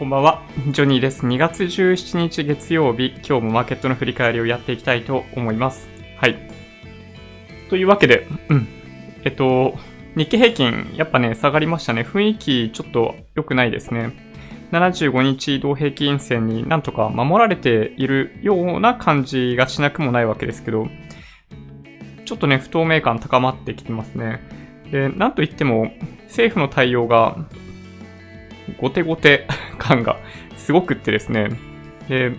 [0.00, 1.26] こんばんは、ジョニーです。
[1.26, 5.90] 2月17日月曜日、今日もマーケットの振り返りをやっていきたいと思います。
[6.16, 6.38] はい。
[7.68, 8.66] というわけで、うん。
[9.24, 9.74] えっと、
[10.16, 12.00] 日経平均、やっぱね、下がりましたね。
[12.00, 14.12] 雰囲気ちょっと良くないですね。
[14.72, 20.88] 75日移動平均線になんとか守られているような感じがしなくもないわけですけど、
[22.24, 24.40] ちょっとね、不透明感高まってきてますね。
[24.90, 25.92] で、なんといっても、
[26.28, 27.36] 政府の対応が、
[28.78, 29.46] 後手後手
[29.78, 30.18] 感が
[30.56, 31.48] すごくってですね。
[32.08, 32.32] で、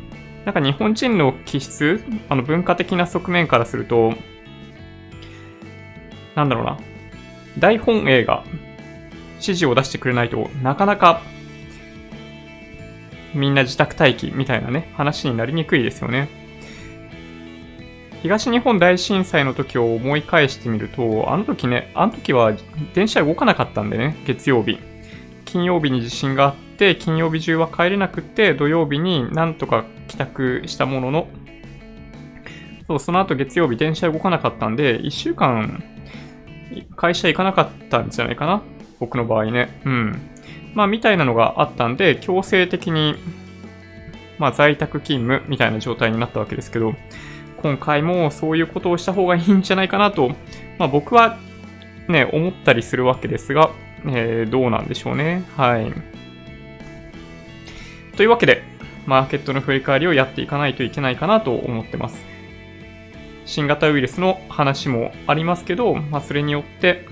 [0.46, 4.14] なんか日本人の気質、あの文化的な側面からすると、
[6.36, 6.80] なんだろうな。
[7.60, 8.44] 大本営が
[9.34, 11.22] 指示を出してくれないとなかなか
[13.34, 16.30] みんな自宅待機みたいなね、話になりにくいですよね。
[18.22, 22.54] 東日本大震災の時を思い返してみると、あの時ね、あの時は
[22.94, 24.80] 電車動かなかったんでね、月曜日。
[25.52, 31.28] 金曜日に地震があって、金曜日中は帰れなくて、土曜日になんとか帰宅したものの、
[32.88, 35.84] そう、その後月曜日電車動かなかったんで、1週間
[36.96, 38.62] 会社行かなかったんじゃないかな
[39.00, 39.82] 僕の場合ね。
[39.84, 40.22] うん。
[40.74, 43.16] まあ、みたいなのがあったんで、強制的に、
[44.38, 46.94] まあ、在宅勤務みたいな状態になったわけですけど、
[47.62, 50.30] 今回もそういうことをした方がいいんじゃないかなと、
[50.80, 51.38] まあ、僕は
[52.08, 53.72] ね、思ったりするわけですが、
[54.06, 55.44] えー、どうなんでしょうね。
[55.58, 55.92] はい。
[58.16, 58.64] というわけで、
[59.06, 62.24] マーケットの振り返りをやっていかないといけないかなと思ってます。
[63.46, 67.06] 新型ウイルスの話もありますけど、まあ、それによって、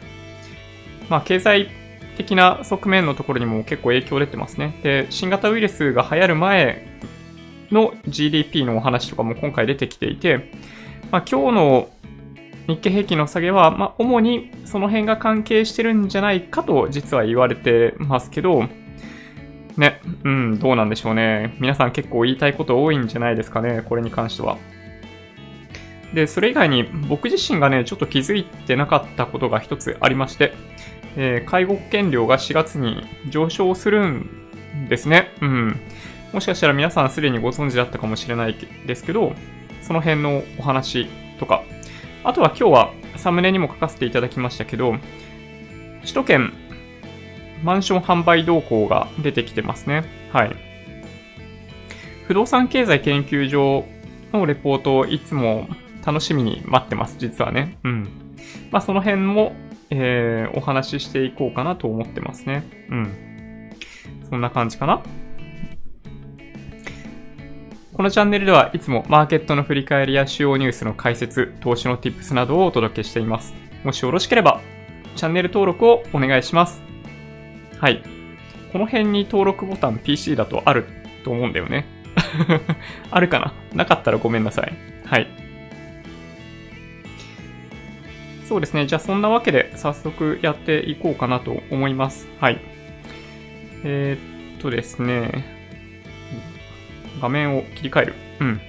[1.10, 1.70] まあ、経済
[2.18, 4.80] 的な側面のところにも結構影響出てますね。
[4.84, 6.88] で、新型ウイルスが流行る前
[7.72, 10.50] の GDP のお話とかも今回出てきていて、
[11.12, 11.90] まあ、今日の
[12.70, 18.66] 日経平均の下げは、まあ、主にその辺が関係してるんじゃないかと実は言われてますけど、
[19.76, 21.56] ね、うん、どうなんでしょうね。
[21.60, 24.58] 皆さん結構言いたいこと多いんじゃないですかね、これに関しては。
[26.14, 30.54] で、それ以外に僕自身がね、ちょっと気づいてなかったことが一つありまして、
[31.16, 34.30] えー介護保険料が4月に上昇するん
[34.90, 35.32] ですね。
[35.42, 35.80] うん。
[36.34, 38.56] もしかしたら皆さんすでにご存知だったかもしれない
[38.86, 39.34] ですけど、
[39.82, 41.08] その辺のお話
[41.40, 41.64] とか、
[42.24, 44.96] あとは今日はサムネにも書かせていただきましたけど、
[46.02, 46.54] 首都圏
[47.64, 50.04] マンション販売動向が出てきてますね。
[50.32, 50.56] はい。
[52.26, 53.86] 不動産経済研究所
[54.32, 55.68] のレポートをいつも
[56.06, 57.78] 楽しみに待ってます、実はね。
[57.84, 58.08] うん。
[58.72, 59.54] まあその辺も、
[59.90, 62.64] えー、お話ししていこうかなと思ってますね。
[62.90, 63.72] うん。
[64.30, 65.02] そんな感じかな。
[68.00, 73.54] このチャンネルではいつもマーケットの振り返りや主要ニュースの解説、投資の tips などをお届けしています。
[73.84, 74.62] もしよろしければ、
[75.18, 76.82] チャンネル登録をお願いします。
[77.78, 78.02] はい。
[78.72, 80.86] この辺に登録ボタン PC だとある
[81.26, 81.88] と思うんだよね。
[83.12, 83.54] あるかな？
[83.74, 84.72] なかったらごめんなさい。
[85.06, 85.28] はい。
[88.46, 88.86] そうですね。
[88.86, 92.30] じゃあそんなわけで早速やっていこうかなと思います。
[92.40, 92.62] はい。
[93.84, 95.59] えー、っとですね。
[97.22, 98.14] 画面を切り替える。
[98.40, 98.62] うん。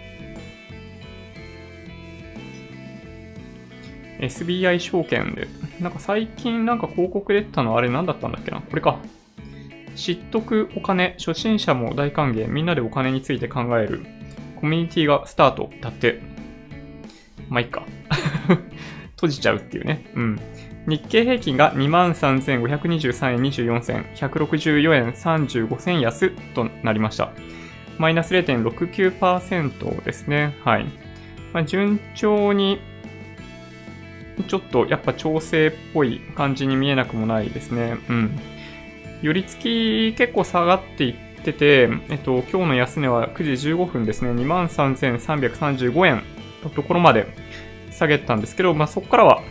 [4.21, 5.49] SBI 証券で、
[5.81, 8.61] なんか最近なんか広告出てたのあれ何だったんだっけな？
[8.61, 8.99] これか。
[9.97, 14.05] 知っとくお金、初心者も大歓迎、みんなでお金について考える、
[14.61, 16.21] コミュニティがスタートだって。
[17.49, 17.85] まあ、いっか。
[19.17, 20.05] 閉じちゃうっていうね。
[20.15, 20.41] うん。
[20.87, 27.33] 日経平均が23,523円24銭、164円35銭安となりました。
[28.01, 30.57] マイナス0.69%ですね。
[30.65, 30.87] はい。
[31.53, 32.81] まあ、順調に、
[34.49, 37.99] ちょっとやっぱ調整っぽい感じに見えなくもないですね。
[38.09, 38.41] うん。
[39.21, 44.31] 寄り付き結構下がっていってて、えっと、今日の安値は9時15分ですね。
[44.31, 46.23] 23,335円
[46.65, 47.27] のところまで
[47.91, 49.43] 下げたんですけど、まあ、そこからは、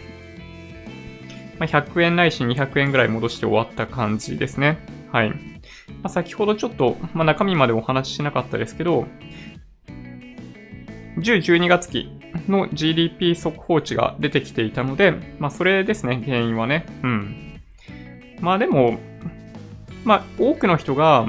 [1.59, 4.79] まあ、100円ないし200円ぐらい戻して終わった感じですね。
[5.11, 5.58] はい。
[6.01, 9.05] まあ、先ほどちょっと、まあ、中身までお話ししなかったですけど、
[11.17, 12.09] 10、12月期
[12.47, 16.85] の GDP 速報値が出てきていたので、まあ、それですね、原因はね。
[17.03, 17.61] うん。
[18.41, 18.99] まあでも、
[20.05, 21.25] まあ、多くの人が、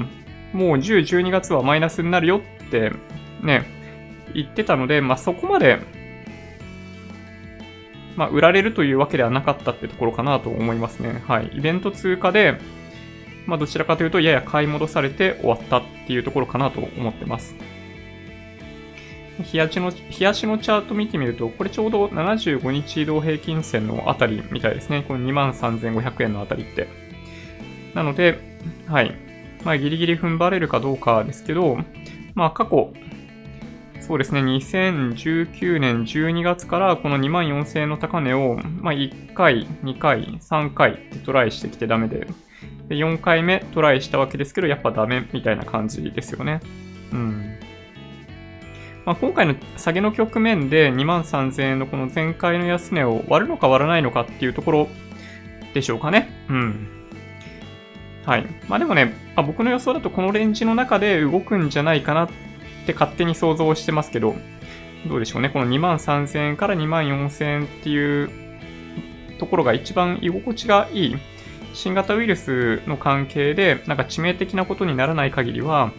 [0.53, 2.91] もう10、12月はマイナスになるよって、
[3.41, 3.65] ね、
[4.33, 5.79] 言ってたので、まあそこまで、
[8.15, 11.23] まあ、売られるというわけではなかったってところかなと思いますね。
[11.27, 11.51] はい。
[11.53, 12.57] イベント通貨で、
[13.45, 17.55] まあ、どちらかというと、やや買い戻されて終わったっていうところかなと思ってます。
[19.43, 25.03] 日足の、日足のチャート見てみると、これちょうど75日移動平均線のあたりみたいですね。
[25.07, 26.87] この23,500円のあたりって。
[27.93, 28.39] なので、
[28.87, 29.15] はい。
[29.63, 31.77] まあ、ギリギリ踏ん張れるかどうかですけど、
[32.35, 32.93] まあ、過去、
[33.99, 42.27] そうですね、2019年12月からこの2万4000円の高値を、まあ、1回、2回、3回ってトライしてきてダメで、
[42.91, 46.59] で4回目トライしたわけですけど、やっぱダメみたいな感じですよね。
[47.13, 47.57] うん。
[49.05, 54.87] まあ、今回の下げの局面で2万3000円のこの前回の安値を割るのか割らないのかっていうところ
[55.73, 56.29] でしょうかね。
[56.49, 56.87] うん。
[58.25, 58.45] はい。
[58.67, 62.29] まあでもね、あ僕の予想だとこのレンジの中で動くんじゃないかなっ
[62.85, 64.35] て勝手に想像してますけど、
[65.07, 65.49] どうでしょうね。
[65.49, 68.29] この2万3000円から2万4000円っていう
[69.39, 71.15] ところが一番居心地がいい。
[71.73, 75.91] 新型ウイルスの関係で、なんか致命的なことにならない限りは、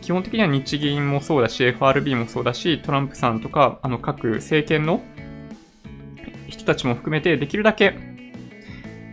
[0.00, 5.00] 基本的には日銀もそうだし、FRB もそうだし、トランプさんとか、あの各政権の
[6.48, 8.12] 人たちも含めて、できるだけ、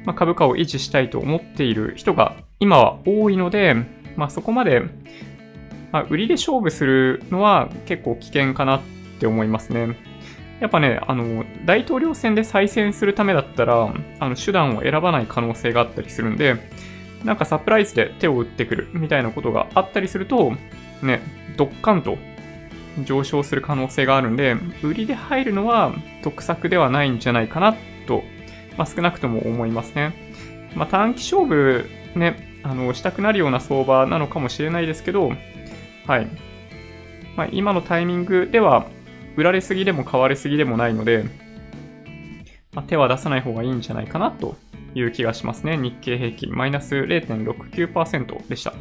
[0.05, 3.75] まあ、株価を維持したいと思っている人が今は多いので、
[4.15, 4.81] まあ、そこまで、
[5.91, 8.81] まあ、売りで勝負するのは結構危険かなっ
[9.19, 9.95] て思いますね。
[10.59, 16.55] やっぱね、あの、大統領選で再選するためだったら、あの、手段を選ばない可能性があったりするんで、
[17.23, 20.53] なんかサプライズで手を打ってくるみたいなことがあったりすると、
[21.01, 21.21] ね、
[21.57, 22.17] ドッカンと
[23.03, 27.75] 上昇する可能性があるんで、売りで入るのは得策ではないんじゃないかな
[28.07, 28.23] と、
[28.77, 30.13] まあ、少なくとも思いますね。
[30.75, 35.31] まあ、短期勝負ね、あの、したくなるような相場なのかもしれないですけど、
[36.07, 36.27] はい。
[37.35, 38.85] まあ、今のタイミングでは、
[39.35, 41.25] 売られすぎでも買われすぎでもないので、
[42.73, 44.57] まあ、手は出さない方がいいんじゃないかなと
[44.93, 45.77] いう気がしますね。
[45.77, 48.73] 日経平均マイナス0.69%でした。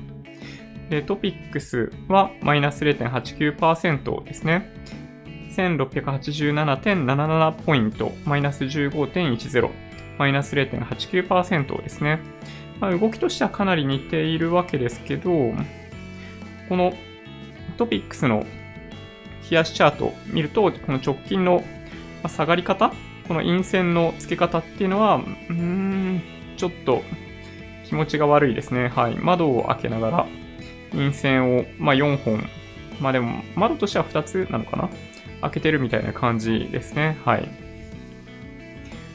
[0.90, 4.72] で、トピックスはマイナス0.89%ですね。
[5.50, 9.70] 1687.77ポイント、マイナス15.10、
[10.18, 12.20] マイナス0.89%ですね。
[12.80, 15.30] まあ、動きとしてはかなり似ているわけですけど、
[16.68, 16.92] この
[17.76, 18.46] トピックスの
[19.50, 21.64] 冷やしチャートを見ると、この直近の
[22.26, 22.92] 下がり方
[23.28, 26.22] この陰線の付け方っていうのは、うーん、
[26.56, 27.02] ちょっと
[27.84, 28.88] 気持ちが悪いですね。
[28.88, 29.16] はい。
[29.16, 30.26] 窓を開けながら、
[30.92, 32.42] 陰線を、まあ、4本。
[33.00, 34.88] まあでも、窓としては2つなのかな？
[35.42, 37.18] 開けてるみたいな感じですね。
[37.24, 37.48] はい。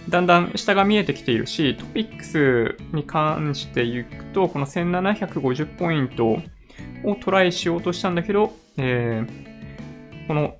[0.08, 6.28] だんだん下が見えてきているし、トピックスに関して言うと、この1750ポイント
[7.04, 9.53] をトライしようとしたんだけど、えー、
[10.28, 10.56] この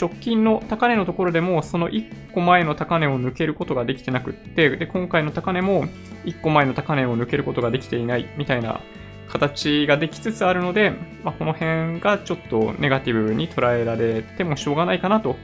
[0.00, 5.86] 直近の高値のところでも、その1個前の高値を抜けることができてなくって、で、今回の高値も
[6.24, 8.80] 1個前の高値を抜けることができていないみたいな
[9.28, 10.92] 形ができつつあるので、
[11.24, 15.36] まあ、この辺がちょっとネガティブに捉えられてもしょうがないかなと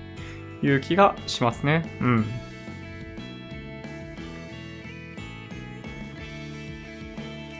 [0.62, 1.85] いう気がしますね。
[2.00, 2.26] うん。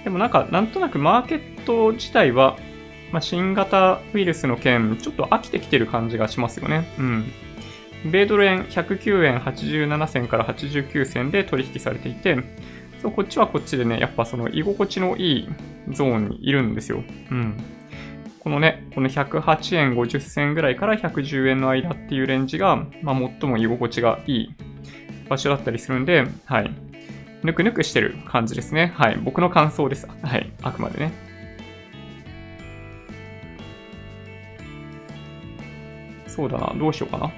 [0.05, 2.57] でもなんか、なんとなくマーケット自体は
[3.13, 6.87] まあ、新型ウイルスの件、ちょっと飽きてきてる感じがしますよね。
[6.99, 7.33] うん。
[8.05, 12.37] 米ドル円109円87銭から89銭で取引されていて、
[13.01, 15.49] そうこっちはこっちでね、やっぱその居心地のいい
[15.91, 17.05] ゾーンにいるんですよ。
[17.31, 17.57] うん。
[18.41, 24.55] このね、この108円50銭ぐらいから110円の間っていうレンジが、まあ、最も居心地がいい
[25.29, 26.71] 場所だったりするんで、はい。
[27.45, 28.93] ぬくぬくしてる感じですね。
[28.97, 29.17] はい。
[29.17, 30.09] 僕の感想です。
[30.23, 30.51] はい。
[30.63, 31.13] あくまでね。
[36.35, 37.29] そうだな、どうしようかな。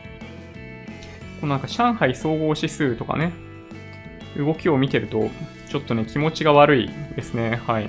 [1.41, 3.33] このなんか上海総合指数とかね、
[4.37, 5.31] 動きを見てると、
[5.69, 7.61] ちょっとね、気持ちが悪いですね。
[7.67, 7.89] はい。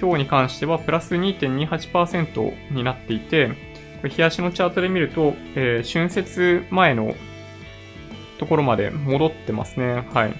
[0.00, 3.48] 今日に関してはプラス2.28%になっていて、
[4.02, 7.14] これ、冷やしのチャートで見ると、えー、春節前の
[8.38, 10.06] ところまで戻ってますね。
[10.12, 10.34] はい。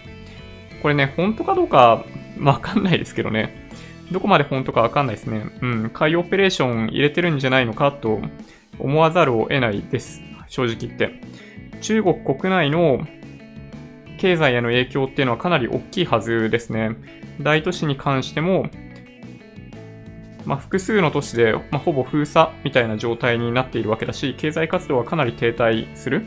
[0.82, 2.04] これね、本当かどうか
[2.38, 3.63] わかんないですけどね。
[4.12, 5.46] どこまで本当かわかんないですね。
[5.61, 8.20] うん、買いオペレーション入れてるんじゃないのかと
[8.78, 10.23] 思わざるを得ないです。
[10.49, 11.20] 正直言って。
[11.80, 13.06] 中国国内の
[14.18, 16.96] 経済への影響っていうのはかなり大きいはずですね。
[17.40, 18.70] 大都市に関しても、
[20.44, 26.26] まあ、複数の都市で、まあ、ほぼ封鎖みたいな状態になっているわけだし、経済活動はかなり停滞する。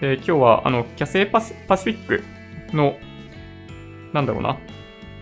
[0.00, 2.24] で今日は、あの、キャセイパスパシフィック
[2.74, 2.96] の、
[4.12, 4.56] なんだろうな、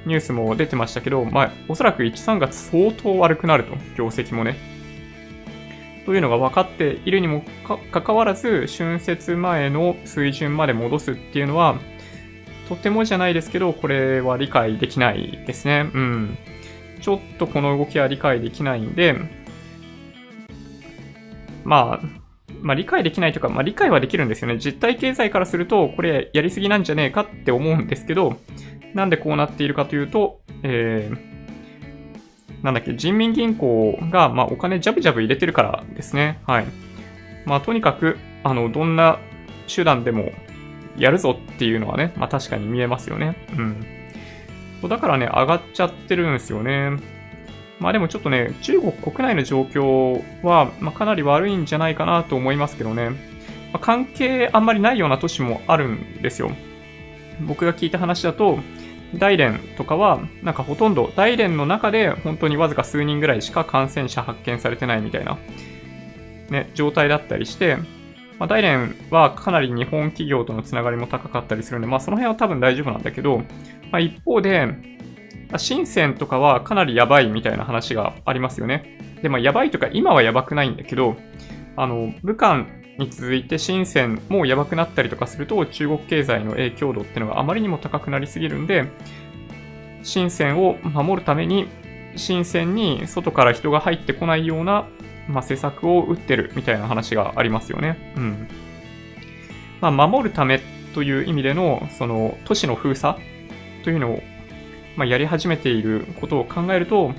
[0.08, 4.56] ニュースも出てましたけど、まあ、おそらく1、3月相当悪くなると、業績もね。
[6.04, 7.44] というのが分かっているにも
[7.92, 11.78] かかわらず、春節前の水準まで戻すっていうのは、
[12.68, 15.90] とてもじゃないですけど、これは理解できないですね。
[15.92, 16.38] うん。
[17.00, 19.16] ちょっとこの動きは理解できないんで、
[21.64, 22.18] まあ、
[22.62, 24.58] まあ、理解できないというか、まあ、理解はできるんですよね。
[24.58, 28.38] 実体経済からすると、これやりすぎなんじゃねえかって思うんですけど、
[28.94, 36.40] なんでこうなっているかというと、えー、なんだっけ、人民銀行が、まあ、お金ジャブジャブ入れてるからですね。
[36.46, 36.66] はい。
[37.46, 39.18] まあ、とにかく、あの、どんな
[39.66, 40.32] 手段でも
[40.96, 43.36] やるぞっていうのはね、まあ、確かに見えますよね。
[43.56, 43.84] うん。
[44.88, 46.96] だからね、上がっちゃってるんですよね。
[47.80, 53.10] まあでもちょっとね、中国国内の状況は、まあ、かなり悪いんじゃないかなと思いますけどね。
[53.10, 53.14] ま
[53.74, 56.50] あ、関係あんまりないような都市もあるんですよ。
[57.40, 58.58] 僕が聞いた話だと、
[59.14, 65.38] 大連とかは、なんかほとんど、大連の中で本当にわずか数人ぐらいしか感染者発見されてないみたいな、
[66.50, 67.78] ね、状態だったりして、
[68.38, 73.38] まあ、大連はかなり日本企業とのつながりも高かったりするんで、まあその辺は多分大丈夫なんだけど、
[73.90, 74.68] まあ一方で、
[75.56, 78.98] 深センとかはかなりやばいみたいな話がありますよね。
[79.22, 81.16] で、まあやばいとか今はやばくないんだけど、
[81.76, 82.66] あの、武漢
[82.98, 88.86] に続いて深センもやばくなったりとかすると中国経済の影響度っていうのがあまりにも高くなりすぎるんで、
[90.02, 91.68] 深センを守るために
[92.16, 94.88] 深センに外から人が入ってこないような、
[95.28, 98.12] まあ、施策を打ってるみたいな話がありますよね。
[98.16, 98.48] うん。
[99.80, 100.60] まあ、守るため
[100.94, 103.16] という意味での、その都市の封鎖
[103.84, 104.22] というのを、
[104.96, 107.14] まあ、やり始めていることを考えると、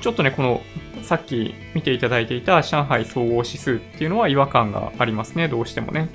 [0.00, 0.62] ちょっとね、この
[1.02, 6.08] さっき見ていただいていた上海総合指数っていうのは違和感がありますね、どうしてもね。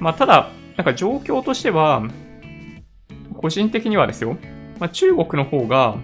[0.00, 2.02] まあ、ただ、なんか状況としては、
[3.34, 4.36] 個人的にはですよ、
[4.78, 5.96] まあ、中国の方が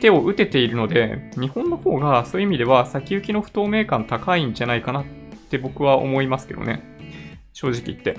[0.00, 5.04] 手を打てているので、日本の方がそういう意味では先行きの不透明感高いんじゃないかなっ
[5.48, 6.82] て僕は思いますけどね。
[7.52, 8.16] 正直言って。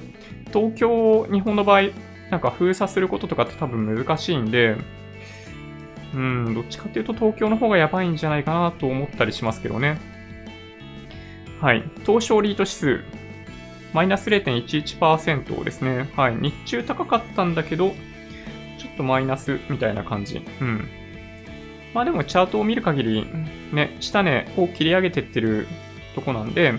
[0.53, 1.89] 東京、日本の場合、
[2.31, 4.77] なんか封鎖することとかって多分難しいんで、
[6.13, 9.99] うん、どっちかっていうと東京の方がやばいんじゃないかなと思ったりしますけどね。
[11.59, 11.83] はい。
[12.05, 13.03] 東証リート指数、
[13.93, 16.09] マイナス0.11%ですね。
[16.15, 16.35] はい。
[16.35, 17.91] 日中高かったんだけど、
[18.77, 20.45] ちょっとマイナスみたいな感じ。
[20.61, 20.87] うん。
[21.93, 23.27] まあでもチャートを見る限り、
[23.71, 25.67] ね、下値を切り上げてってる
[26.15, 26.73] とこなんで、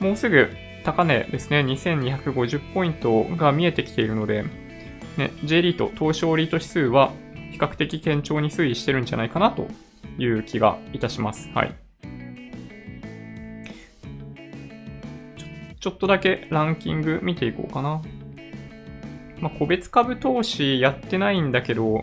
[0.00, 0.48] もうすぐ
[0.84, 4.44] 高値ですね、2250ポイントが見えてきているので、
[5.16, 7.12] ね、J リート、東証リート指数は
[7.50, 9.66] 比較的堅調に推移してるんじゃないかなと
[10.18, 11.50] いう気がいたします。
[11.54, 11.74] はい。
[15.80, 18.02] ちょっとだけランキング見ていこうかな。
[19.40, 22.02] まあ、個別株投資やってないんだけど、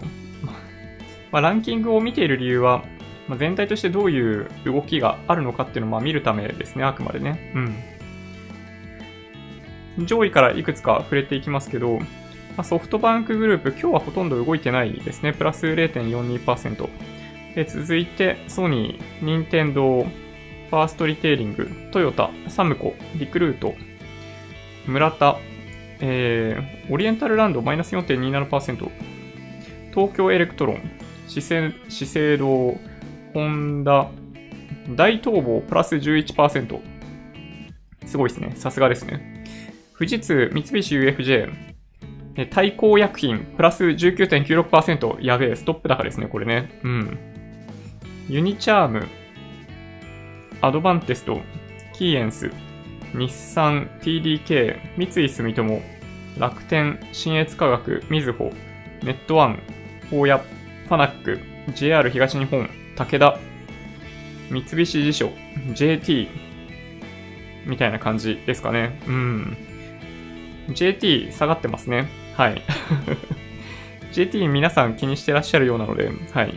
[1.31, 2.83] まあ、ランキングを見ている理由は、
[3.27, 7.51] まあ、全体としてどういう動きがあるのかっていうのをまあ見るためですね、あくまでね。
[9.97, 10.05] うん。
[10.05, 11.99] 上位からいくつか触れていきますけど、
[12.57, 15.33] まあ、ソフトバンクグループ、今日はほとんど動いてないですね。
[15.33, 16.89] プラス0.42%。
[17.55, 20.05] で続いて、ソニー、ニンテンドー、
[20.69, 23.75] ファーストリテイリング、トヨタ、サムコ、リクルート、
[24.87, 25.37] 村田、
[26.01, 28.89] えー、オリエンタルランドマイナス4.27%、
[29.93, 30.81] 東京エレクトロン、
[31.27, 32.77] 資生資生堂、
[33.33, 34.09] ホンダ、
[34.89, 36.79] 大東房プラス11%。
[38.05, 38.53] すごいですね。
[38.55, 39.45] さすがですね。
[39.97, 41.74] 富士通、三菱 UFJ、
[42.51, 45.21] 大幸薬品、プラス19.96%。
[45.21, 46.79] やべえ、ストップ高ですね、これね。
[46.83, 47.17] うん。
[48.27, 49.07] ユニチャーム、
[50.61, 51.39] アドバンテスト、
[51.93, 52.51] キーエンス、
[53.13, 55.81] 日産、TDK、三井住友、
[56.37, 58.51] 楽天、新越科学、みずほ、
[59.03, 59.59] ネットワン、
[60.11, 61.39] 大谷、ファナック、
[61.73, 63.39] JR 東日本、武田、
[64.49, 65.31] 三菱地所、
[65.73, 66.27] JT、
[67.65, 68.99] みたいな感じですかね。
[69.07, 69.57] うん。
[70.69, 72.07] JT 下がってますね。
[72.35, 72.61] はい。
[74.11, 76.53] JT 皆さん気にしてらっしゃるようなので、はい。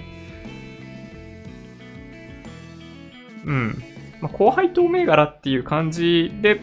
[3.45, 3.83] うん。
[4.21, 6.61] まあ、高配当銘柄っていう感じで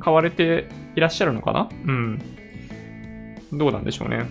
[0.00, 1.68] 買われていらっしゃるのかな？
[1.84, 2.18] うん。
[3.52, 4.26] どうなんでしょうね。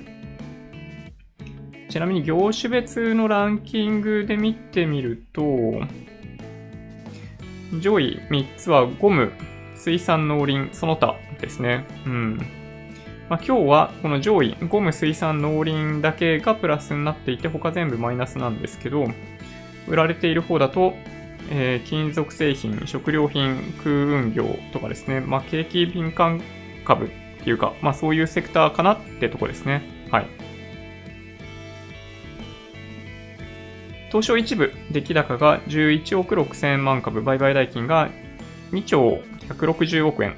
[1.90, 5.44] ちなみに業種別のランキングで見てみると、
[7.82, 9.34] 上位3つはゴム、
[9.76, 11.86] 水産農林、その他ですね。
[12.06, 12.38] うん。
[13.30, 19.08] まあ、今日はこの上位、ゴム、水産、農林だけがプラスになっていて、他全部マイナスなんですけど、
[19.88, 20.94] 売られている方だと、
[21.50, 26.42] えー、金属製品、食料品、空運業とかですね、まあ、景気敏感
[26.86, 27.10] 株っ
[27.44, 29.82] ていうか、まあ、そういうセクターかなってとこですね。
[30.12, 30.28] はい。
[34.10, 38.10] 東証一部、出来高が11億6000万株、売買代金が
[38.72, 40.36] 2兆160億円。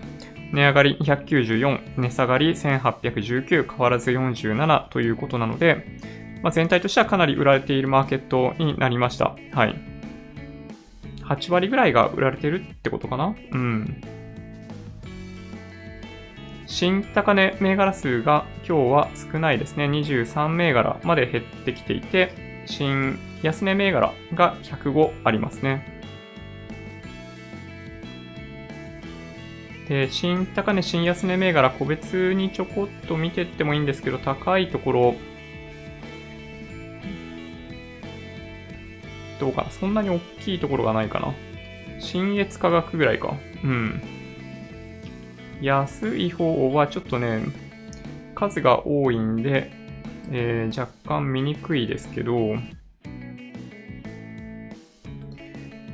[0.53, 5.99] 値上がり294、値下がり1819、変わらず47ということなので、
[6.41, 9.35] まあ、全体としてはかなり売られているマーケットになりました。
[9.51, 9.75] はい。
[11.23, 13.33] 8割ぐらいが売られてるってことかな？
[13.51, 14.01] うん。
[16.67, 19.85] 新高値銘柄数が今日は少ないですね。
[19.85, 25.92] 23銘柄まで減ってきていて、新安値銘柄が105ありますね。
[29.93, 35.15] で、新高値、新安値銘柄、個別にちょこっと見てってもいいんですけど、高いところ、
[39.39, 39.69] どうかな？
[39.69, 41.35] そんなに大きいところがないかな？
[41.99, 43.35] 新越価格ぐらいか。
[43.63, 44.01] うん。
[45.61, 47.43] 安い方はちょっとね、
[48.33, 49.71] 数が多いんで、
[50.31, 52.55] えー、若干見にくいですけど、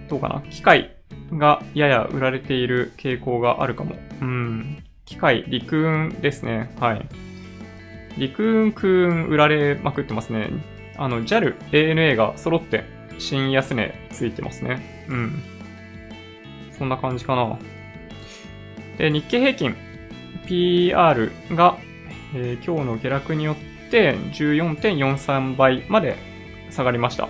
[0.07, 0.41] どうかな？
[0.49, 0.95] 機械
[1.31, 3.95] がやや売られている傾向があるかも。
[4.21, 4.83] うん。
[5.05, 6.73] 機械、陸運ですね。
[6.79, 7.07] はい。
[8.17, 10.49] 陸運、空運売られまくってますね。
[10.97, 12.83] あの、JAL、ANA が揃って
[13.17, 15.05] 新安値ついてますね。
[15.09, 15.43] うん。
[16.77, 17.57] そんな感じかな。
[18.97, 19.75] で、日経平均
[20.45, 21.77] PR が、
[22.35, 26.17] えー、今日の下落によって14.43倍まで
[26.69, 27.29] 下がりました。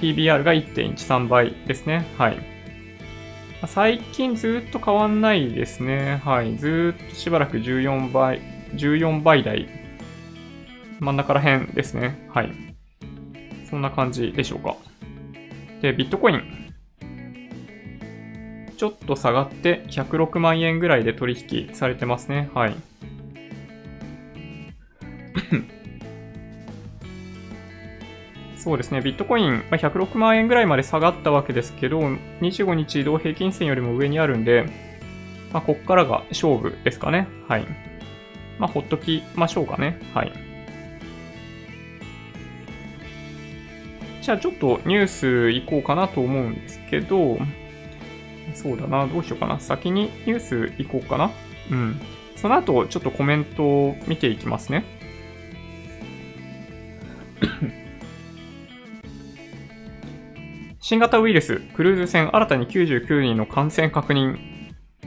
[0.00, 2.06] PBR が1.13倍ですね。
[2.16, 2.57] はい。
[3.66, 6.20] 最近ずっと変わんないですね。
[6.24, 6.56] はい。
[6.56, 8.40] ずっとしばらく14倍、
[8.74, 9.68] 14倍台。
[11.00, 12.28] 真ん中ら辺ですね。
[12.32, 12.52] はい。
[13.68, 14.76] そんな感じでしょうか。
[15.82, 16.42] で、ビットコイン。
[18.76, 22.48] ちょっと下がって106万円ぐらいで取引されてますね。
[22.54, 22.76] はい。
[28.58, 34.66] そうですね、ビットコイン、ま106万円ぐらいまで下がったわけですけど、25日移動平均線よりも上にあるんで、
[35.52, 37.28] まあ、こっからが勝負ですかね。
[37.46, 37.66] はい。
[38.58, 39.98] まあ、ほっときましょうかね。
[40.12, 40.32] はい。
[44.20, 47.38] じゃあちょっとニュース行こうかなと思うんですけど、
[48.54, 49.60] そうだな、どうしようかな。
[49.60, 51.30] 先にニュース行こうかな。
[51.70, 52.00] うん。
[52.36, 54.97] その後、ちょっとコメントを見ていきますね。
[60.88, 64.38] 新型ウイルス、クルーズ船新たに99人の感染確認。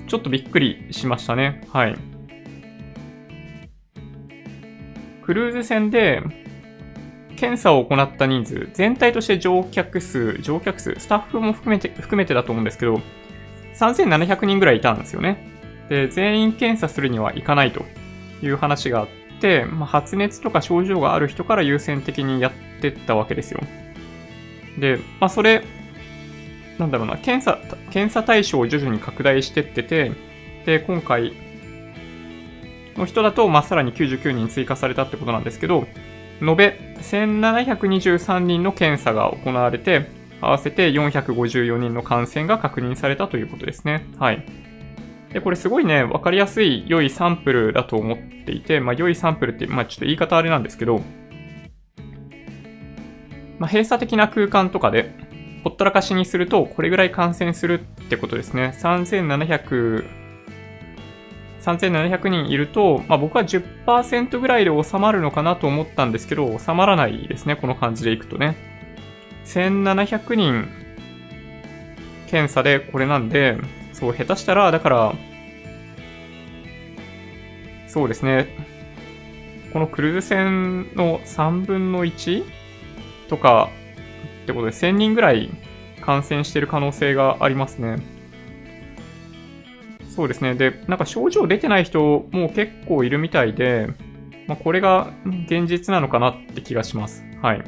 [0.06, 1.68] ちょっとびっくりしましたね。
[1.74, 1.98] はい。
[5.24, 6.22] クルーズ船で
[7.36, 13.02] 検査を行った人数、全体として乗客数、乗客数、スタッフも含めて、含めてだと思うんですけど、
[13.74, 15.48] 3700人ぐらいいたんですよね。
[15.90, 17.86] で、全員検査するにはいかないと
[18.44, 19.08] いう話があっ
[19.40, 23.62] て、まあ、発熱とか症状がある人から優先的にやってったわけですよ。
[24.78, 25.64] で、まあ、それ、
[26.78, 27.60] なんだろうな、検査、
[27.92, 30.12] 検査対象を徐々に拡大してってて、
[30.66, 31.34] で、今回
[32.98, 35.88] の人だと、まあ、さらに99人追加されたってことなんですけど、
[36.42, 40.08] 延べ1723人の検査が行われて、
[40.42, 44.06] 合わせて454人の感染が確認されたということですね。
[44.18, 44.44] はい。
[45.32, 51.02] で、これすごいね、わかりやすい良いサンプルだと思っていて、まあ良いサンプルって、まあちょっと言い方あれなんですけど、
[53.62, 55.14] まあ閉鎖的な空間とかで、
[55.64, 58.74] ほったらかしにすると、これぐらい感染するってことですね。
[58.80, 60.04] 3700、
[61.62, 67.56] 3700人いると、まあ僕は10%ぐらいで収まるのかなと思ったんですけど、収まらないですね。
[67.56, 68.56] この感じでいくとね。
[69.46, 70.68] 1700人
[72.32, 73.58] 検査でこれなんで、
[73.94, 75.14] そう、下手したら、だから、
[77.86, 78.48] そうですね。
[79.72, 82.61] このクルーズ船の3分の1
[83.32, 83.70] とか
[84.44, 85.50] ってことで1000人ぐらい
[86.02, 87.98] 感染してる可能性がありますね。
[90.14, 90.54] そうですね。
[90.54, 93.88] で、なんか症状出てない人も結構いるみたいで、
[94.48, 95.14] まあ、これが
[95.46, 97.24] 現実なのかなって気がします。
[97.42, 97.64] はい。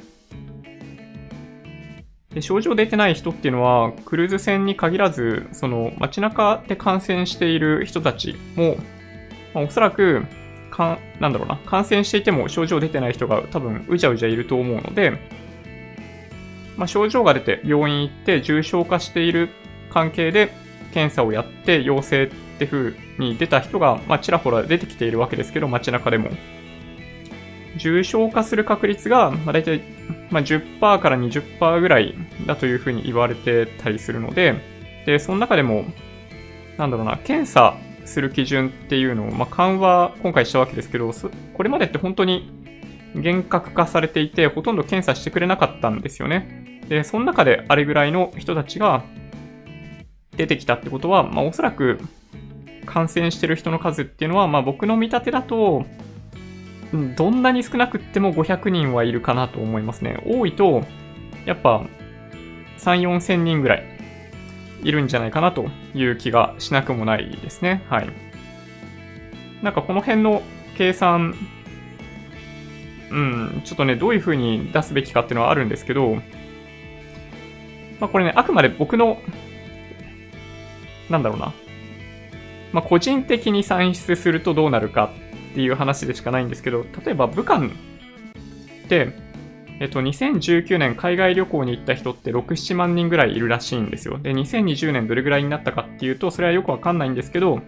[2.34, 8.76] で症状出てない人っていうのは、クルーズ船に限らず、その街中で感染している人たちも、
[9.54, 10.26] まあ、おそらく、
[10.72, 15.14] かなんだろうな、感染していても症状出てない人が多分うじゃうじゃいると思うので、
[16.78, 19.50] まあ、症状が出て病院行って重症化している
[19.92, 20.54] 関係で
[20.94, 26.30] 検査をやって陽性って風に出た人が、まあ、ちらほら出てきているわけですけど、街中でも。
[27.76, 29.82] 重症化する確率が、まあ、大体、
[30.30, 34.56] まあ、10%から20%ぐらいだというふうに言われてたりするので、
[35.06, 35.86] で、その中でも、
[36.78, 41.12] なんだろうな、検査する基準っていうのを、まあ、緩和、今回したわけですけど、
[41.54, 42.63] これまでって本当に
[43.16, 46.82] 厳格化されていて、ほとんど検査してくれなかったんですよね。
[46.90, 49.04] で、その中であれぐらいの人たちが
[50.36, 52.00] 出てきたってことは、まあ、おそらく
[52.86, 55.86] 感染してる人の数っていうのは、まあ、僕の見立てだと、
[57.16, 60.24] どんなに少なくっても500人はいるかなと思いますね。
[60.28, 60.84] 多いと、
[61.46, 61.84] やっぱ、
[62.78, 63.84] 3、4千人ぐらい
[64.84, 67.84] いるんじゃないかなという気がしなくもないですね。
[67.90, 68.10] はい。
[69.64, 70.44] なんかこの辺の
[70.78, 71.36] 計算、
[73.14, 76.16] うん、ちょっとね、どういう風に出すべきかっていうのはあるんですけど、
[78.00, 79.20] まあこれね、あくまで僕の、
[81.10, 81.54] なんだろうな。
[82.72, 85.14] まあ個人的に算出するとどうなるか
[85.52, 87.70] っていう話でしかないんですけど、例えば武漢っ
[88.90, 89.14] て、
[89.80, 94.18] えっと、2019年海外旅行に行った人って6、7万人ぐらいいるらしいんですよ。
[94.18, 97.62] で、2020年どれぐらいになったかっていうと、それはよくわかんないんですけど、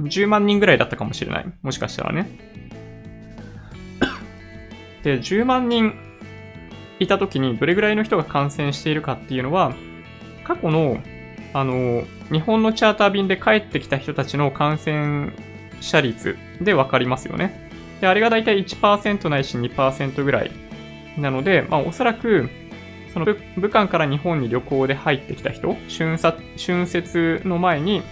[0.00, 1.52] 10万人ぐらいだったかもしれない。
[1.62, 2.30] もしかしたらね。
[5.02, 5.94] で、10万人
[6.98, 9.74] いた時にどれぐらいの人が感染しているかっていうのは、
[10.44, 10.98] 過去の、
[11.52, 15.32] あの、日本のチャーター便で帰ってきた人たちの感染
[15.80, 17.68] 者率でわかりますよね。
[18.00, 20.50] で、あれがだいたい1%ないし2%ぐらい
[21.18, 22.48] なので、まあおそらく、
[23.12, 28.02] その武漢から日本に旅行で入ってきた人、春春節の前に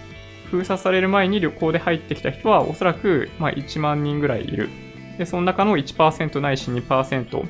[0.49, 4.69] 封鎖される前に旅行で入ってきた人はおそらくま1万人ぐらいいる。
[5.17, 7.47] で、その中の1%ないし2%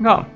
[0.00, 0.26] が、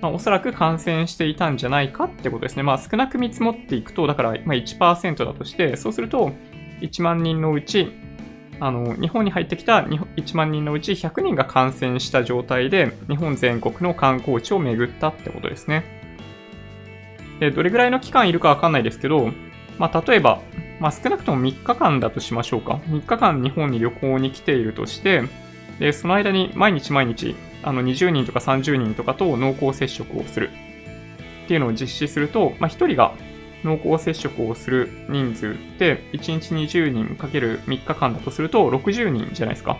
[0.00, 2.62] まあ、おそらく感染していたんじゃないかってことですね。
[2.62, 6.32] まあ少なく見積もっていくと、だからま1%だとして、そうすると
[6.80, 7.92] 1万人のうち、
[8.60, 15.84] あの、日本に入ってきた1万人のうち100人が感染した状態で、日本全国の観光地を巡ったってことですね。
[17.40, 19.30] で、どれぐらいの期間いるかわかんないですけど、
[19.78, 20.40] まあ、例えば、
[20.80, 22.80] まあ、少なくとも3日間だとしましょうか。
[22.88, 25.22] 3日間日本に旅行に来ているとして、
[25.78, 30.50] で、その間に毎日毎日、あの、20人とか30人とかと濃厚接触をする
[31.44, 33.14] っていうのを実施すると、まあ、1人が
[33.64, 39.78] 濃厚接触をする人数って1日20人かける3日間だとすると60人じゃないですか。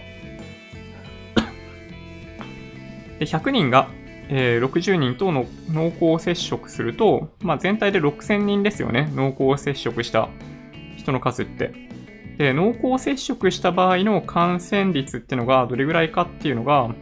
[3.19, 3.89] で100人が
[4.29, 9.11] えー、60人との濃厚接触すると、まあ、全体で6000人ですよね。
[9.15, 10.29] 濃厚接触した
[10.97, 11.73] 人の数って。
[12.39, 16.95] で、濃厚接触した場合の感染率っていうのがどれぐらいかっていうのが、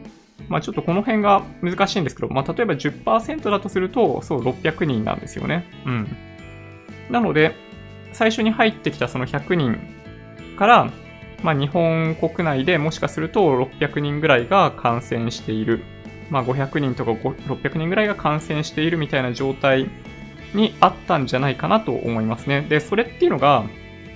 [0.49, 5.65] まあ、ちょっとこの辺が難しいんですけど、まあ、例えば10%だとすると、そう、600人なんですよね。
[5.87, 6.17] うん。
[7.11, 7.55] なので、
[8.13, 9.79] 最初に入ってきたその100人
[10.57, 10.91] から、
[11.43, 13.41] まあ、日本国内でもしかすると
[13.81, 15.83] 600人ぐらいが感染している
[16.31, 19.89] まあ、500人とか600人ぐらいが感染しているみたいな状態
[20.55, 22.63] にあったんじゃないかなと思いますね。
[22.63, 23.65] で、それっていうのが、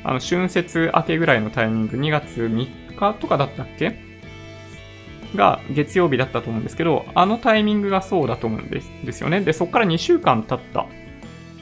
[0.04, 4.08] あの、春節明けぐらいのタイミング、2月3日とかだったっけ？
[5.34, 9.40] が月曜日だったと思うんですけど、あのタイミングがそうだと思うんですですよね。
[9.40, 10.86] で、そこから2週間経ったっ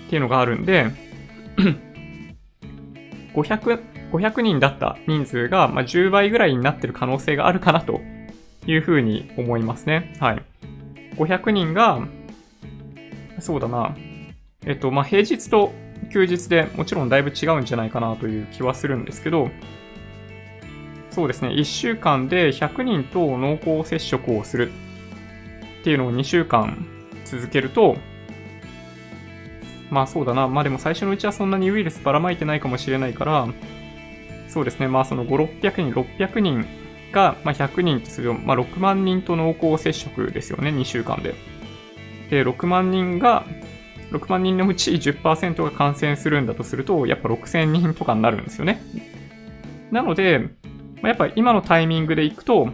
[0.08, 0.86] ていうのがあるんで、
[3.34, 3.80] 500、
[4.12, 8.00] 500人だった人数が、まあ、10倍ぐらいになってる可能性があるかなと
[8.66, 10.14] いうふうに思いますね。
[10.20, 10.42] はい。
[11.16, 12.06] 500人が、
[13.40, 13.96] そうだな。
[14.64, 15.72] えっと、まあ、平日と
[16.12, 19.50] 休日でもちろんだいぶ違うんじゃないかなという気はするんですけど、
[21.10, 24.70] そうですね、1週間で100人と濃厚接触をする
[25.80, 26.86] っていうのを2週間
[27.24, 27.96] 続けると、
[29.90, 33.48] まあそうだな、まあでも最初のうちはそんなにウイルスばらまいてないかもしれないから、
[34.48, 36.66] そうですね、まあその5、600人、600人
[37.12, 41.34] が、まあ、100人とする、まあ、6万人と濃厚接触ですよね、2週間で。
[42.30, 43.44] で、6万人が、
[44.10, 48.80] 6万人のうち10%が感染するんだとすると、やっぱ6000人とかになるんですよね。
[49.90, 50.50] なので、
[51.02, 52.70] まあ、やっぱ今のタイミングでいくと、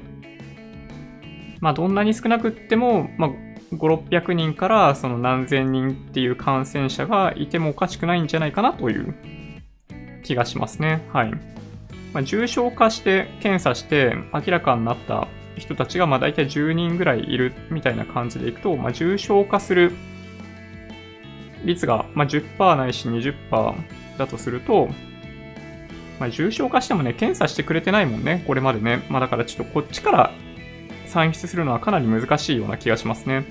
[1.60, 3.30] まあ、どんなに少なくっても、まあ、
[3.74, 9.14] 5、600人からその何千人っていう感染者がいてもおかしくないんじゃないかなという
[10.22, 11.06] 気がしますね。
[11.12, 11.32] はい。
[12.12, 19.92] まあ、重症化して検査して明らかになった人たちがまあ大体10人ぐらいいるみたいな感じでいくと、まあ、重症化する
[21.64, 23.74] 率がまあ10%ないし20%
[24.18, 24.88] だとすると、
[26.18, 29.04] まあ、重症化してもね、検査してくれてないもんね、これまでね。
[29.08, 30.32] まあだからちょっとこっちから
[31.06, 33.44] 算出するのはかなり難しいような気がしますね。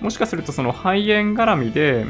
[0.00, 2.06] もしかするとその肺炎絡みで、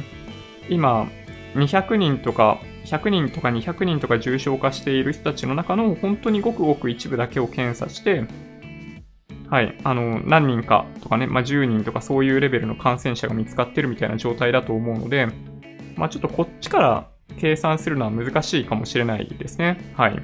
[0.68, 1.08] 今
[1.54, 2.60] 200人とか
[2.90, 8.24] 100人とか200人とか重症化している人たちの中の本当にごくごく一部だけを検査して、
[9.48, 15.28] はい、あの、何人かとかね、まあ、10人とかそういうレベルの感染者が見つかってるみたいな状態だと思うので、
[15.96, 19.92] まあ、ちょっとこっちから計算するのは難しいかもしれないですね。
[19.96, 20.22] はい。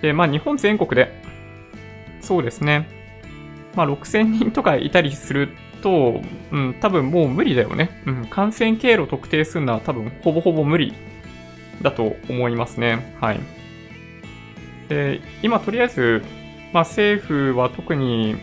[0.02, 1.10] で、まあ、日本全国で、
[2.20, 2.88] そうですね。
[3.74, 5.50] まあ、6000人とかいたりする
[5.84, 6.20] と、
[6.50, 8.02] うん、多分もう無理だよね。
[8.06, 10.94] うん、感染経路特定するのは多分ほぼほぼ無理
[11.82, 13.16] だと思いますね。
[13.20, 13.40] はい。
[14.88, 16.22] で、今とりあえず、
[16.72, 18.36] まあ政府は特に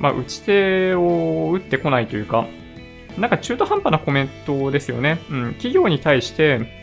[0.00, 2.46] まあ、打ち手を打ってこないというか、
[3.18, 5.20] なんか中途半端なコメントですよね。
[5.30, 5.52] うん。
[5.54, 6.80] 企業に対して、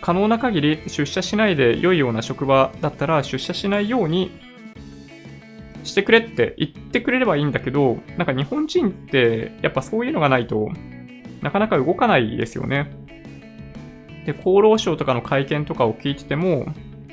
[0.00, 4.30] 可能な限り出社しないで良いような職場だったら出社しないように
[5.84, 10.68] してくれって言ってくれればいいんだけど、なんか日本人ってやっぱそういうのがないと
[11.42, 12.90] なかなか動かないですよね。
[14.24, 16.66] で、厚労省とかの会見とかを聞いてても、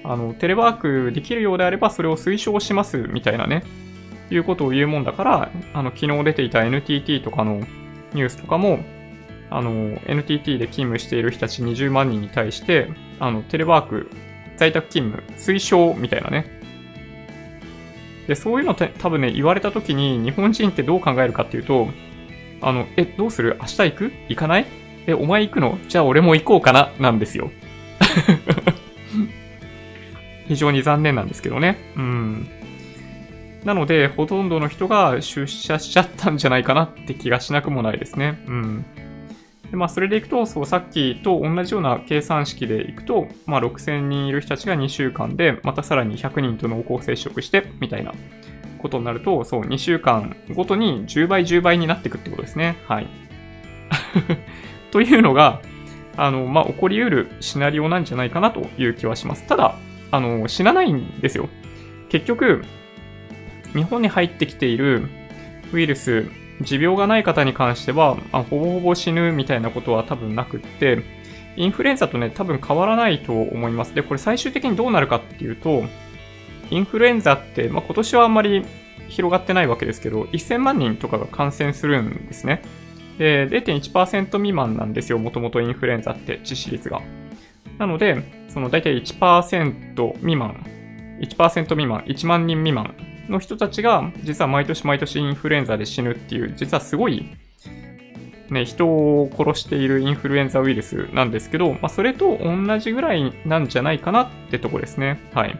[0.03, 3.63] あの、テレワークできるようであればそれを推奨しますみたいなね、
[4.31, 7.59] いうことを言うもんだから、あの、昨日出ていた NTT とかの
[8.13, 8.79] ニュースとかも、
[9.49, 12.87] あの、NTT で勤務している人たち20万人に対して、
[13.19, 14.09] あの、テレワーク、
[14.55, 16.60] 在宅勤務、推奨みたいなね。
[18.31, 21.89] で、そういうのって多分ね、言われた時に日本人ってどう考えるかっていうと、
[22.61, 23.57] あの、え、どうする？
[23.59, 24.13] 明日行く？
[24.29, 24.65] 行かない？
[25.05, 25.77] え、お前行くの？
[25.89, 26.93] じゃあ俺も行こうかな？
[26.97, 27.51] なんですよ。
[30.47, 31.77] 非常に残念なんですけどね。
[31.97, 32.47] うん。
[33.65, 38.41] なので、ほとんどの人が出社しちゃったんじゃないかなって気がしなくもないですね。
[38.47, 38.85] うん。
[39.71, 48.13] でまあ、それでいくと、そう、さっきと同じような計算式でいくと、まあ、6000人いる人たちが2週間で、またさらに100人と濃厚接触して、みたいな
[48.79, 52.77] ことになると、そう、2週間ごとに10倍、10倍になっていくってことですね。
[52.85, 53.07] はい。
[54.91, 55.61] というのが、
[56.17, 59.47] あの、まあ、起こり得るシナリオなんじゃないかなという気はします。
[59.47, 59.75] ただ、
[60.11, 61.47] あの、死なないんですよ。
[62.09, 62.65] 結局、
[63.73, 65.07] 日本に入ってきている
[65.71, 66.25] ウイルス、
[66.61, 71.03] 持病がない方に関しては、あほぼほぼ死ぬみたいなことは多分なくって、
[71.55, 73.93] インフルエンザとね、多分変わらないと思います。
[73.93, 75.83] で、これ最終的にどうなるかっていうと、
[76.69, 78.65] インフルエンザって、まあ、今年はあんまり
[79.09, 82.61] 広がってないわけですけど、1000万人とかが感染するんですね。
[83.17, 87.01] で、0.1%未満なんですよ、もともとインフルエンザって致死率が。
[87.77, 90.65] なので、その大体1%未満、
[91.19, 92.95] 1%未満、1万人未満
[93.31, 97.25] の人たちが、実は毎年毎年インフルエンザで死ぬっていう、実はすごい、
[98.49, 105.19] ね、人を殺しているインフルエンザウイルスなんですけど、まあ、それと同じぐらいなんじゃないかなってとこですね。
[105.33, 105.57] はい。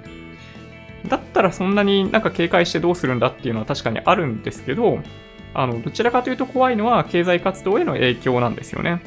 [1.07, 4.99] だったらそんなになんか警戒してどうするんだっていうのは確かにあるんですけど、
[5.53, 9.01] あの、どちらかというと怖いのは経済活動への影響なんですよね。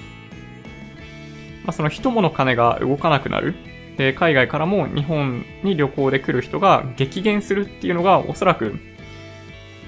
[1.65, 3.55] まあ、その人物金が動かなくなる。
[3.97, 8.75] で、海外からも日本に旅行で来る人が激減するっていうのがおそらく、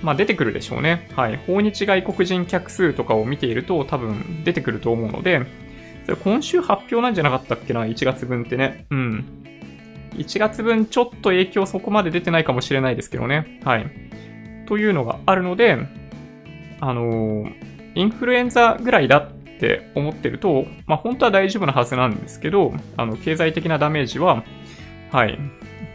[0.03, 1.09] まあ出てくるでしょうね。
[1.17, 1.37] はい。
[1.37, 5.43] 訪日外国人客数とかを見ていると多分出てくると思うので、
[6.05, 8.87] それ今週発表なんじゃなかったっけな ?1 月分ってね。
[8.91, 9.25] うん。
[10.13, 13.61] 1月分ちょっと影響そこまで出てないかもしれないですけどね。
[13.65, 13.91] はい。
[14.67, 15.79] というのがあるので、
[16.81, 17.53] あのー、
[17.95, 24.45] インフルエンザぐらいだって思ってると、まあ本当は大丈夫なはずなんですけど、あの、経済的なダメージは、
[25.11, 25.39] はい、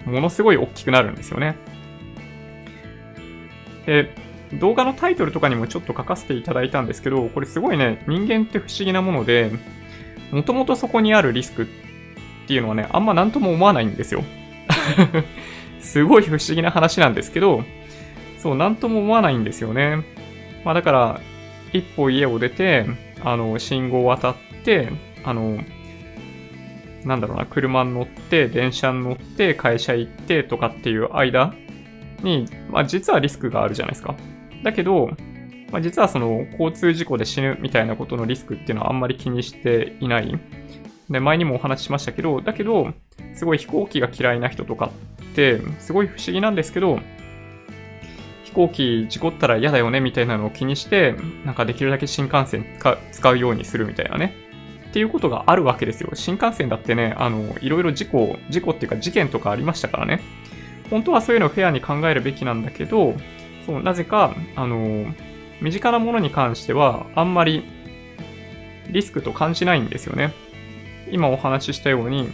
[0.05, 1.55] ものすごい大きくなるんですよね。
[3.85, 4.13] で、
[4.59, 9.51] 動画のタイトルとかにもちょっと書かせていただいたんですけど、これすごいね、人間って不思議なもので、
[10.31, 11.67] もともとそこにあるリスクっ
[12.47, 14.23] ていうのはね、あんま何とも思わないんですよ。
[15.79, 17.63] すごい不思議な話なんですけど、
[18.37, 20.03] そう、何とも思わないんですよね。
[20.63, 21.21] まあだから、
[21.73, 22.85] 一歩家を出て、
[23.23, 24.89] あの、信号を渡って、
[25.23, 25.59] あの、
[27.05, 31.53] なんだろうな、車に乗って、電車に乗って、会社行ってとかっていう間
[32.23, 34.15] に、まあ実はリスクがあるじゃないですか。
[34.63, 35.09] だけど、
[35.71, 40.37] まあ、実はその交通事故で死ぬみたいなことのリスクっていうのはあんまり気にしていない。
[41.09, 42.93] で、前にもお話ししましたけど、だけど、
[43.33, 44.91] すごい飛行機が嫌いな人とか
[45.23, 46.99] って、すごい不思議なんですけど、
[48.51, 52.65] 飛行機事故ったら嫌だよねみたいなのを気にして、なんかできるだけ新幹線
[53.11, 54.35] 使うようにするみたいなね。
[54.89, 56.09] っていうことがあるわけですよ。
[56.15, 60.19] 新幹線だってね、あの、いろいろ事故、事故っていうか事件とかありましたからね。
[60.89, 63.15] 本当はそういうのをフェアに考えるべきなんだけど、
[63.65, 65.05] そう、なぜか、あの、
[65.61, 67.63] 身近なものに関しては、あんまり
[68.89, 70.33] リスクと感じないんですよね。
[71.09, 72.29] 今お話ししたように、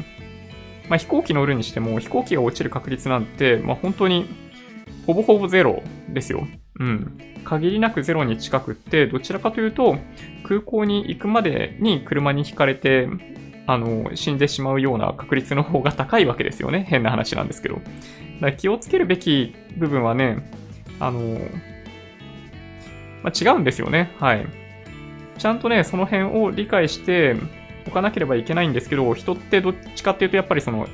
[0.89, 4.46] まあ、飛行機乗るにしても飛行機が落ちる確率なんて、まあ、本当に
[5.07, 6.45] ほぼほぼゼロですよ。
[6.79, 7.17] うん。
[7.45, 9.97] 限りなくゼロに近くって、どちらかというと、
[10.43, 13.07] 空港に行くまでに車にひかれて、
[13.67, 16.85] あの、死んでしまうような確率の方が高いわけですよね。
[16.89, 17.75] 変な話なんですけど。
[17.75, 17.85] だか
[18.41, 20.51] ら気をつけるべき部分はね、
[20.99, 21.39] あの、
[23.23, 24.11] まあ、違うんですよね。
[24.19, 24.45] はい。
[25.37, 27.37] ちゃんとね、その辺を理解して、
[27.85, 30.87] 置かなければいけないんですけど、人ってどっちかっていうとやっぱりその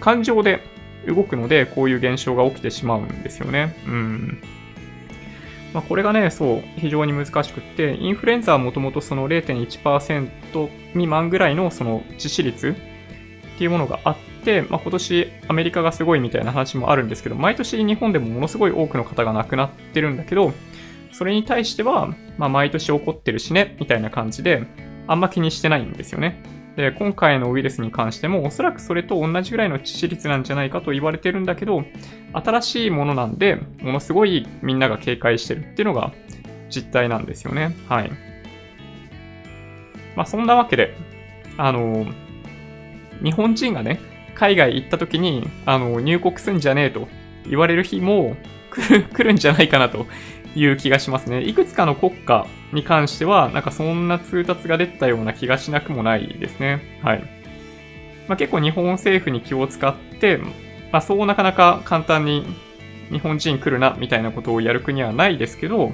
[0.00, 0.60] 感情で
[1.06, 3.76] 動くので、こういう現象が起きてしまうんですよね。
[3.86, 4.42] うん。
[5.72, 12.76] まあ、これがね、そう、非常に難しくって、インフルエンザはもともとその0.1%未満ぐらいのその致死率
[13.54, 20.52] っていうものがあって、まあ、今年アメリカがすごいみたいな話もあるんですけど、毎年日本でもものすごい多くの方が亡くなってるんだけど、
[21.12, 24.62] それに対しては、まあ、毎年起こってるしね、みたいな感じで、
[25.08, 26.40] あんま気にしてないんですよね。
[26.76, 31.84] で、今回のウイルスに関しても、おそらくそれと同じぐらいの致死率なんじゃないかと言われてるんだけど、
[32.32, 36.12] 新しいものなんで、ものすごいみんなが警戒してるっていうのが
[36.68, 37.76] 実態なんですよね。
[37.88, 38.10] はい。
[40.16, 40.96] まあ、そんなわけで、
[41.56, 42.06] あの、
[43.22, 44.00] 日本人がね、
[44.34, 47.08] 海外行った時に、あの、入国すんじゃねえと
[47.48, 48.36] 言われる日も
[48.70, 50.06] 来る 来るんじゃないかなと
[50.54, 51.42] いう気がしますね。
[51.42, 57.00] いくつかの国家に関しては、なんかそんな通達が出たような気がしなくもないですね。
[57.02, 57.22] はい。
[58.28, 60.38] まあ、結構日本政府に気を使って、
[60.92, 62.46] まあ、そうなかなか簡単に
[63.10, 65.92] 日本人来るなみたいなことをやる国はないですけど、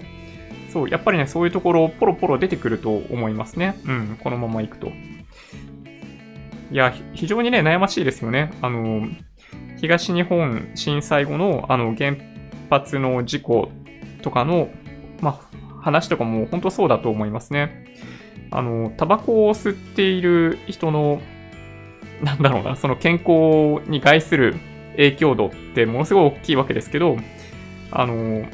[0.73, 3.81] そう、やっぱりね、そういうところポロポロ出てくると思いますね。
[3.87, 4.93] うん、このまま行くと。
[6.71, 8.53] いや、非常にね、悩ましいですよね。
[8.63, 9.09] あの、
[9.81, 12.15] 東日本震災後のあの原
[12.71, 13.73] 発の事故
[14.21, 14.69] とかの、
[15.21, 17.85] まあ、話とかも本当そうだと思いますね。
[18.51, 21.21] あの、タバコを吸っている人の、
[22.23, 24.57] なんだろうな、その健康に害する
[24.93, 27.17] 影響度ってものすごい大きいわけですけど、
[27.91, 28.45] あの、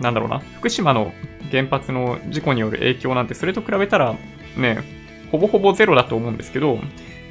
[0.00, 1.12] なんだろうな、福島の
[1.50, 4.14] 原発の事故による影響なんてそれと比べたら
[4.56, 4.82] ね、
[5.30, 6.78] ほぼほぼゼロだと思うんですけど、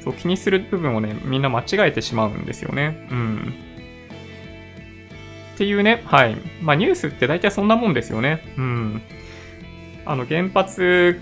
[0.02, 3.06] そう気にする部分をね、みんな間違えてしまうんですよね。
[3.10, 3.54] うん。
[5.58, 6.36] ていうね、はい。
[6.62, 8.42] まあニュースって大体そんなもんですよね。
[8.56, 9.02] うん。
[10.06, 11.20] あの原発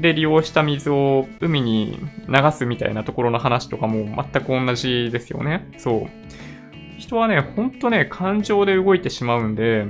[0.00, 5.70] で利用した水を海に流すみたいなところの話とかも全く同じですよね。
[5.78, 6.98] そう。
[6.98, 9.86] 人はね、ほんとね、感情で動いてしまうんで、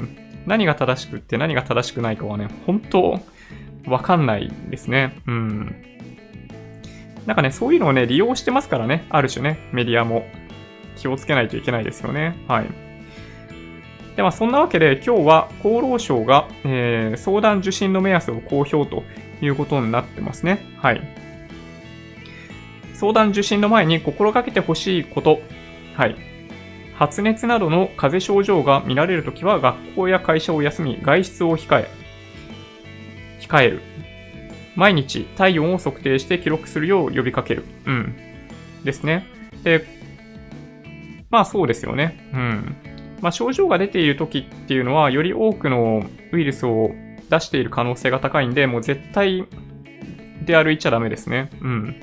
[0.47, 3.21] 何が正しくって何が正しくないかはね、本当
[3.87, 5.17] わかんないですね。
[5.27, 5.77] うん。
[7.25, 10.27] なんかね、そういうのをね、利用してますからね、ある種ね、メディアも。
[10.97, 12.43] 気をつけないといけないですよね。
[12.49, 12.86] はい。
[14.17, 19.05] で、まあ、そんなわけで今日は厚労省が、えー、相談受診の目安を公表と
[19.43, 20.65] いうことになってますね。
[20.79, 21.03] はい。
[22.95, 25.41] 相談受診の前に心がけてほしいこと。
[25.95, 26.17] はい。
[26.95, 31.91] 発熱などの風邪症状が見られるときは学校や会社を休み、外出を控え、
[33.41, 33.83] 控える。
[34.77, 37.65] 毎日体温を測定して記録するよう呼びかける。
[37.85, 38.15] うん。
[38.83, 39.27] ですね。
[39.63, 39.85] で、
[41.29, 42.31] まあそうですよね。
[42.33, 42.77] うん。
[43.21, 46.91] まあ、症状が出ている時っていうのは、より多くのウイルスを
[47.31, 49.47] 出している可能性が高いんで、もう絶対
[50.45, 51.51] で歩いちゃダメですね。
[51.61, 51.97] うん。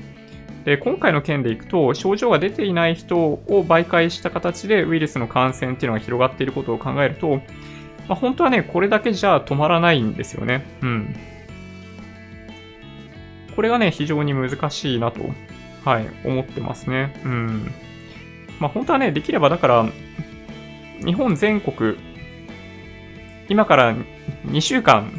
[0.65, 7.41] で、今回の件でいくと、症状が出ていない人を媒介した形でウイルスの感染っていうのが広がっていることを考えると、
[8.07, 10.65] まあ、本当はね、これだけじゃ止まらないんですよね。
[10.81, 11.15] うん。
[13.55, 15.21] これがね、非常に難しいなと、
[15.85, 17.13] はい、思ってますね。
[17.23, 17.71] うん。
[18.59, 19.85] まあ、本当はね、できればだから、
[21.05, 21.97] 日本全国、
[23.49, 23.95] 今から
[24.45, 25.11] 2週間、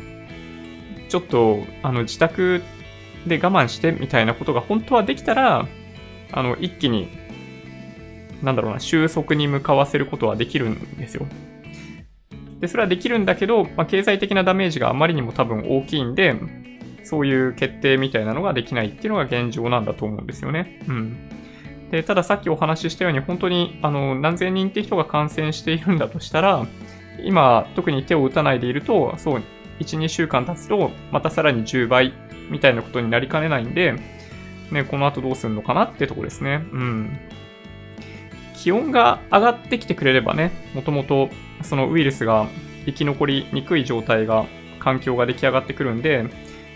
[1.09, 2.63] ちょっと、あの、自宅
[3.27, 5.67] で我慢してみたいなことが本当はできたら、
[6.33, 7.09] あの、一気に、
[8.43, 11.27] なんだろうな、収束に向かわせることはできるんですよ。
[12.61, 16.35] で、それはできるんだけど、まあ、経済的なダメージがあまりにも多分大きいんで、
[17.03, 20.81] そういう決定みたいなのができないっていうのが現状なんだと思うんですよね。
[20.89, 21.34] うん。
[21.91, 26.67] で、たださっきお話ししたように、本当にあの何千人って人が感染しているんだとしたら、
[27.23, 29.43] 今、特に手を打たないでいると、そう、
[29.81, 32.13] 1、2週間経つと、またさらに10倍
[32.51, 33.95] みたいなことになりかねないんで、
[34.71, 36.65] ね、この後どうするのかなってとこですね。
[36.73, 37.19] うん。
[38.57, 41.29] 気温が上がってきてくれればね、もともと
[41.63, 42.49] そのウイルスが
[42.87, 44.47] 生き残りにくい状態が、
[44.79, 46.27] 環境が出来上がってくるんで、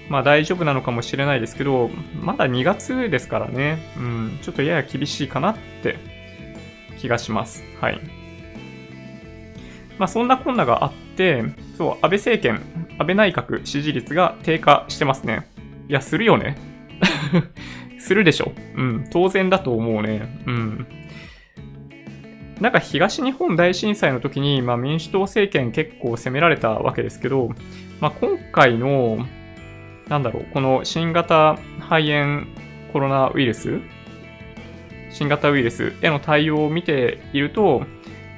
[0.08, 1.90] まあ大丈夫なのかもしれないですけど、
[2.20, 5.98] まだ2月ですからね、うん、ちょっとやや厳しいかなって
[6.98, 7.62] 気がします。
[7.80, 8.00] はい。
[9.98, 11.44] まあそんなこんながあって、
[11.76, 12.62] そう、安倍政権、
[12.98, 15.48] 安倍内閣支持率が低下してますね。
[15.88, 16.56] いや、するよね。
[17.98, 18.52] するでしょ。
[18.76, 20.42] うん、当然だと思うね。
[20.46, 20.86] うん。
[22.60, 27.50] なんか東日本大震災の時に、まあ、民主党政権結構攻められたわけですけど、
[28.00, 29.26] まあ、今回の
[30.08, 32.46] なんだろう、この新型肺炎
[32.92, 33.80] コロナウイルス
[35.10, 37.82] 新型ウイルスへの対応を見ていると、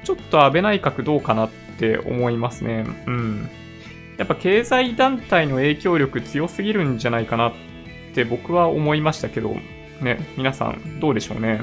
[0.04, 2.86] ちょっと安倍内閣どうかなって思いますね。
[3.06, 3.48] うん。
[4.16, 7.52] やっぱ経済団体の影響力強すぎるんじゃないかなっ
[8.14, 9.56] て僕は思いましたけど、
[10.00, 11.62] ね、皆さんどうでしょうね。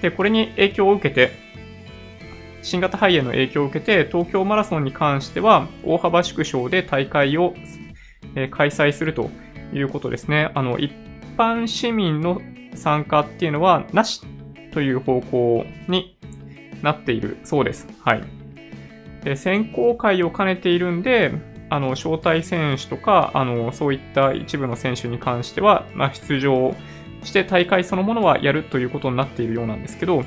[0.00, 1.32] で、これに影響を受けて、
[2.62, 7.54] 新型肺炎の影響を受けて、東京マラソンに関しては、大幅縮小で大会を、
[8.50, 9.30] 開催すると
[9.74, 10.50] いうことですね。
[10.54, 10.92] あの、一
[11.36, 12.40] 般市民の
[12.74, 14.22] 参加っていうのは、なし
[14.72, 16.16] という方向に
[16.82, 17.88] なっているそうです。
[18.00, 18.22] はい。
[19.24, 21.32] で、選考会を兼ねているんで、
[21.68, 26.74] あの、招待選手とか、あの、そういった一部の選手に関しては、まあ、出場
[27.24, 30.24] して大会そのものはやるということになっているようなんですけど、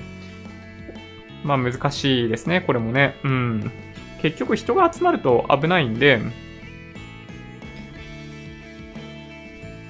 [1.46, 3.16] まあ難しいですね、これもね。
[3.24, 3.72] うん。
[4.22, 6.20] 結局人が集まると危ないんで、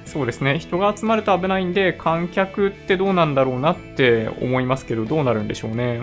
[0.04, 0.58] そうですね。
[0.58, 6.02] 人が集まると危ないんで、観客ってどうなんだろうなって思いますけど、どうなるんでしょうね。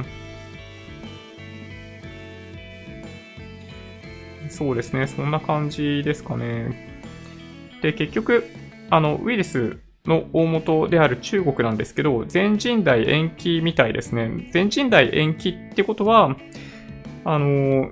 [4.50, 5.08] そうですね。
[5.08, 6.92] そんな感じですかね。
[7.82, 8.48] で、結局、
[8.90, 14.50] あの、ウイルスの大元である中国なんですけど、全人代延期みたいですね。
[14.52, 16.36] 全人代延期ってことは、
[17.24, 17.92] あの、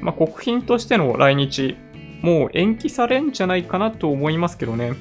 [0.00, 1.76] まあ、国賓としての来日、
[2.22, 4.94] もう延期されんじゃないかなと思いますけどね。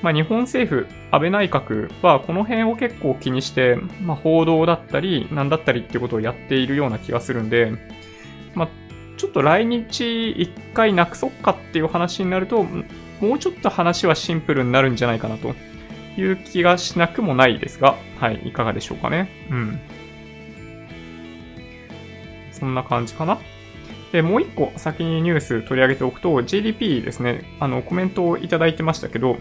[0.00, 7.72] まあ、日本政府、安倍内閣はこの辺を結構気にして、まあ、報道だったり、なんだったりってことをやっているような気がするんで、
[8.54, 8.68] まあ、
[9.18, 12.64] ちょっと来日一回なくそっかっていう話になると、
[13.20, 15.54] もうちょっと話はシンプルになるんじゃないかなと
[16.16, 19.28] いう気がしなくもないですが、はい、いかがでしょうかね。
[19.50, 19.80] うん。
[22.52, 23.38] そんな感じかな。
[24.12, 29.36] で、もう一個先にニュース取り上げておくと、GDP ですね、あの、コメントをいただいてましたけど、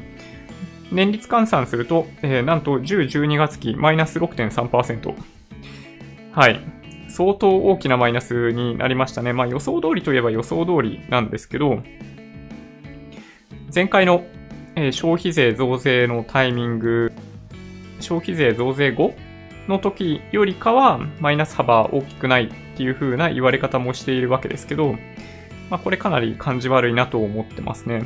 [0.92, 5.16] 年率換算すると、えー、なんと10、12月期マイナス6.3%。
[6.32, 6.60] はい。
[7.10, 9.34] 相当大きなマイナスになりましたね。
[9.34, 11.82] まあ予想通りといえば予想通りなんですけど、
[13.78, 14.24] 前回の、
[14.76, 17.12] え、消費税増税のタイミング、
[18.00, 19.14] 消費税増税後
[19.68, 24.96] の時よりかはマイナス幅大きくないっていう風な言われ方もしているわけですけど、
[25.70, 28.02] まあ、これかなり感じ悪いなと思ってますね。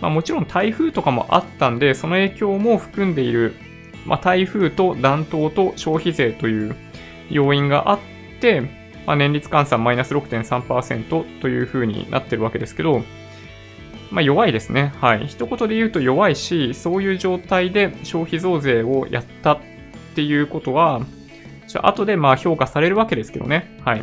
[0.00, 3.54] まあ、もちろん台風とかもあったんで、その影響も含んでいる、
[4.06, 6.74] まあ、台風と暖冬と消費税という
[7.28, 7.98] 要因があっ
[8.40, 8.62] て、
[9.06, 13.02] まあ、年率換算マイナス6.3%という風になってるわけですけど、
[14.10, 14.92] まあ、弱いですね。
[15.00, 15.26] はい。
[15.26, 19.58] 一言で言うと弱いし、そういう状態で消費増税をやったっ
[20.14, 21.00] ていうことは、
[21.68, 23.78] じゃ後でまあ評価されるわけですけどね。
[23.84, 24.02] はい。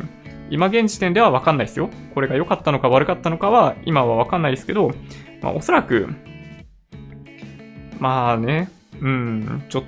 [0.49, 1.89] 今現時点ではわかんないですよ。
[2.14, 4.93] これが良かったのか悪かったのかは今はわかんないですけど、
[5.41, 6.08] まあ、おそらく、
[7.99, 8.70] まあね、
[9.01, 9.84] うん、ちょっ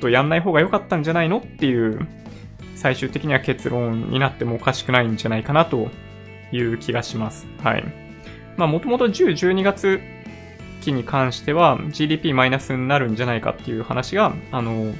[0.00, 2.06] とやんない方が良かったんじゃないのっていう、
[2.76, 5.88] 最終的には結論になってもおかしくないんじゃないかなと
[6.52, 7.48] いう気がします。
[7.62, 8.03] はい。
[8.56, 10.00] まあもともと10、12月
[10.80, 14.94] 期に関しては GDP マイナスになるんじゃないかっていう話が、あの、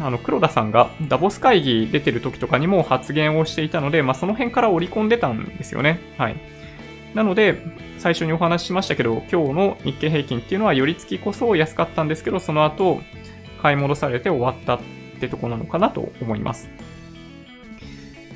[0.00, 6.00] あの、黒田さんがダボス会議出てる時とかにも発言をしていたので、まあ、その辺から織り込んでたんですよね。
[6.18, 6.36] はい。
[7.14, 7.62] なので、
[7.98, 13.02] 最初にお話ししましたけど、今日の日経平均っていうのは、寄り付きこそ安かったんですけど、その後、
[13.62, 14.80] 買い戻されて終わったっ
[15.20, 16.68] てとこなのかなと思います。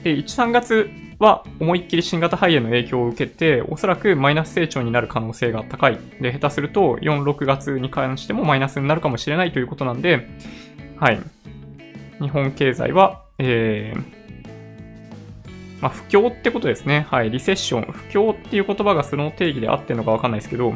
[0.03, 5.99] で、1、3月は思いっきり新型肺炎の影響を受けて、おそらくマイナス成長になる可能性が高い。
[6.21, 10.29] で、下手すると4、6月に関してもマイナスになるかもしれないということなんで、
[10.97, 11.21] はい。
[12.21, 14.19] 日本経済は、えー、
[15.81, 17.07] まあ、不況ってことですね。
[17.09, 17.31] はい。
[17.31, 17.93] リセッション。
[17.93, 20.75] 不況っていう言葉がその定義で合ってるのかわかんないですけど、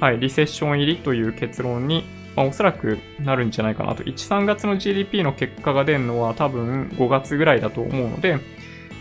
[0.00, 0.18] はい。
[0.18, 2.04] リセッション入りという結論に、
[2.36, 4.02] まあ、おそらくなるんじゃないかなと。
[4.02, 8.38] 1、3月の GDP の結果が出るのは多分5月ぐらいだと思うので、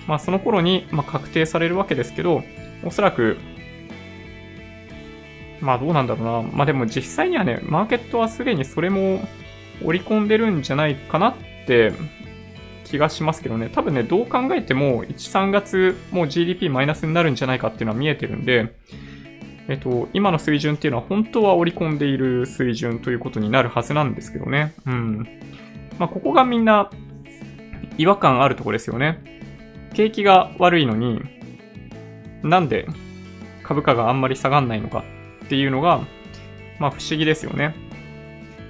[0.07, 2.43] まあ、その頃に、ま、確定されるわけですけど、
[2.83, 3.37] おそらく、
[5.61, 6.41] まあどうなんだろうな。
[6.51, 9.25] まあでも実際にはね、マーケットはすでにそれも
[9.81, 11.93] 織り込んでるんじゃないかなって
[12.83, 13.69] 気がしますけどね。
[13.73, 18.75] 多分ね、どう考えても、1、3月もう GDP マイナスになるんじゃないかっていうのは見えてるんで、
[19.67, 24.73] えっと、今の水準っていうのは本当は織り込んでいる水準ということになるはずなんですけどね。
[24.85, 25.27] うん。
[25.99, 26.89] まあ、ここがみんな
[27.97, 29.23] 違和感あるとこですよね。
[29.93, 31.21] 景気が悪いのに、
[32.41, 32.87] なんで
[33.63, 35.03] 株価があんまり下がんないのか
[35.45, 36.01] っていうのが、
[36.79, 37.75] まあ不思議ですよね。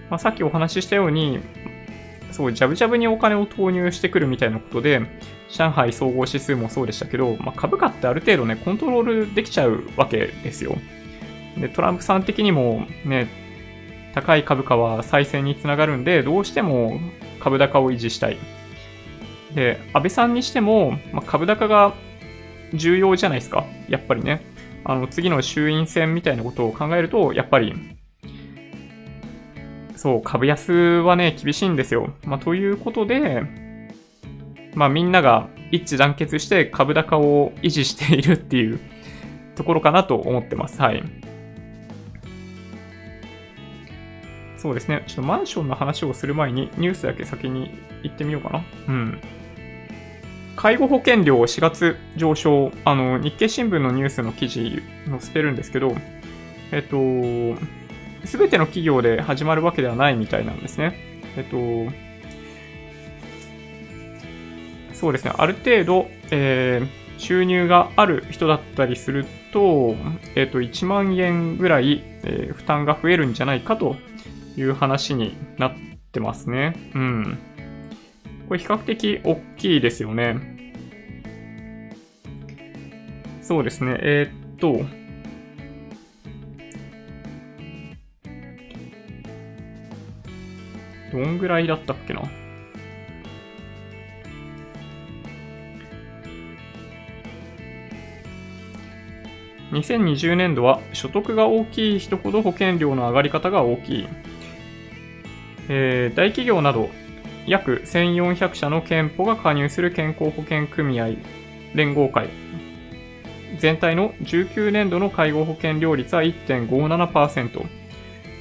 [0.09, 1.39] まあ、さっきお話ししたように、
[2.33, 5.01] そう、ジャブジャブにお金を投入してくるみたいなことで、
[5.49, 10.75] 上海総合指数もそうでしたけど、まあ、株価ってある程度ね、コントロールできちゃうわけですよ。
[11.57, 13.27] で、トランプさん的にもね、
[14.13, 16.99] 高い株価は再選につながるんで、どうしても
[17.39, 18.37] 株高を維持したい。
[19.53, 21.93] で、安倍さんにしても、まあ、株高が
[22.73, 23.65] 重要じゃないですか。
[23.87, 24.41] やっぱりね。
[24.85, 27.73] あの、次の衆院選みたいなことを考えると、やっぱり
[30.03, 32.13] そう、株安はね、厳しいんですよ。
[32.25, 33.41] まあ、ということで、
[34.75, 38.81] まあ、みんなが一致団結して株高を維持しているっていう
[39.55, 40.81] ところかなと思ってます。
[40.81, 41.01] はい。
[44.57, 45.05] そうですね。
[45.07, 47.71] ちょっとマンションの話をする前にニュースだけ先に
[48.03, 48.65] 言ってみようかな。
[48.89, 49.21] うん。
[50.57, 52.73] 介護保険料4月上昇。
[52.83, 55.95] あの、日経新聞のニュースの記事載せてるんですけど、
[56.73, 56.97] えっと、
[58.25, 60.97] すべての企業で始まるわけではないみたいなんですね。
[61.35, 61.57] えっと、
[64.93, 69.95] そうですね、ある程度、えー、収入がある人だったりすると、
[70.35, 73.95] えっと、1万円ぐらい、えー、負担が増えるんじゃないかと
[74.55, 75.73] いう話になっ
[76.11, 76.73] てますね。
[76.95, 77.37] うん。
[78.47, 80.53] これ比較的大きいですよね。
[83.41, 84.85] そうですね、えー、っと、
[91.13, 92.23] どんぐらいだったっけな
[99.71, 104.07] ？2020年度は所得が大きい人ほど保険料の上がり方が大きい。
[105.69, 106.89] えー、大企業など
[107.45, 111.11] 約1400社の健保が加入する健康保険組合
[111.75, 112.29] 連合会。
[113.59, 117.82] 全体の19年度の介護保険料率は1.57%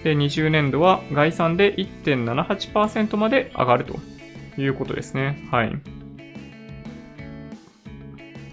[0.05, 3.99] で20年度は概算で1.78%まで上がると
[4.61, 5.73] いうことですねはい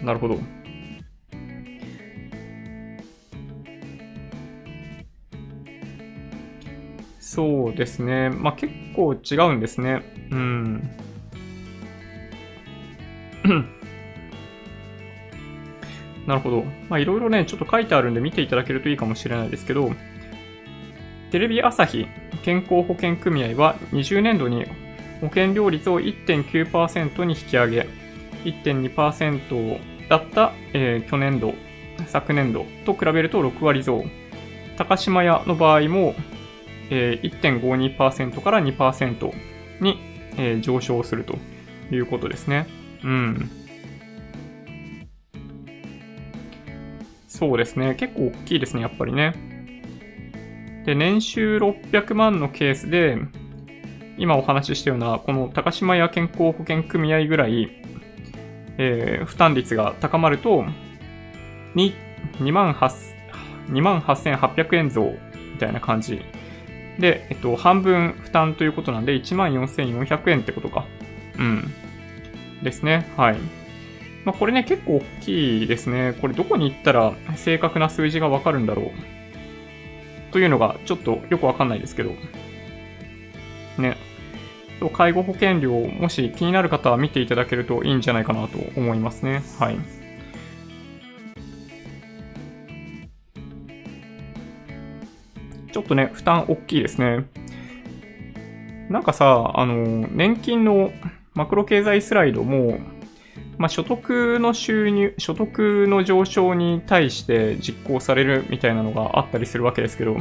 [0.04, 0.40] なるほど
[7.30, 8.32] そうですね。
[8.32, 10.02] まあ、結構違うんですね。
[10.32, 10.90] うん。
[16.26, 16.64] なるほど。
[16.90, 19.92] まあ、いろいろね、ちょっと書いてあるんで見ていただけるといいかもしれないですけど、
[21.32, 22.08] テレビ朝日
[22.44, 24.66] 健康保険組合は20年度に
[25.22, 27.88] 保険料率を1.9%に引き上げ、
[28.46, 31.54] 1.2%だった、えー、去年度、
[32.08, 34.06] 昨年度と比べると6割増。
[34.78, 36.16] 高島屋の場合も
[36.90, 39.34] えー、1.52%から2%
[39.80, 40.00] に、
[40.38, 41.38] えー、上昇すると
[41.92, 42.68] いうことですね。
[43.04, 43.52] うん。
[47.28, 47.96] そうですね。
[47.96, 49.34] 結構大きいですね、やっぱりね。
[50.86, 53.18] で、年収600万のケースで、
[54.18, 57.70] 今お話ししたような、この高島屋健康保険組合ぐらい、
[58.78, 60.66] えー、負担率が高まると、
[61.76, 61.94] 2,
[62.40, 65.14] 2万8800円増
[65.54, 66.22] みたいな感じ
[67.00, 70.86] で、えっと、半分負担ということなんで、14,400円ってことか。
[71.38, 71.74] うん。
[72.64, 73.08] ですね。
[73.16, 73.38] はい。
[74.26, 76.14] まあ、これね、結構大きいですね。
[76.20, 79.19] これどこに行ったら正確な数字がわかるんだろう。
[80.32, 82.12] というのが、ちょっとよくわかんないですけど。
[83.78, 83.98] ね。
[84.94, 89.42] 介護保険料、もし気になる方は見ていただけるといいんじゃないかなと思いますね。
[89.60, 89.78] はい。
[95.72, 97.26] ちょっとね、負担大きいですね。
[98.90, 100.92] なんかさ、あの、年金の
[101.34, 102.80] マクロ経済スライドも、
[103.60, 110.18] まあ、所得の収入、所得の上昇に対して実行されるみたいなのがあったりするわけですけど、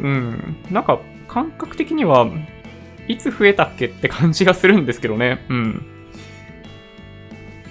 [0.00, 2.30] うん、なんか感覚的には
[3.08, 5.44] いつ増えたっけって感じがするんですけどね。
[5.48, 5.86] うん。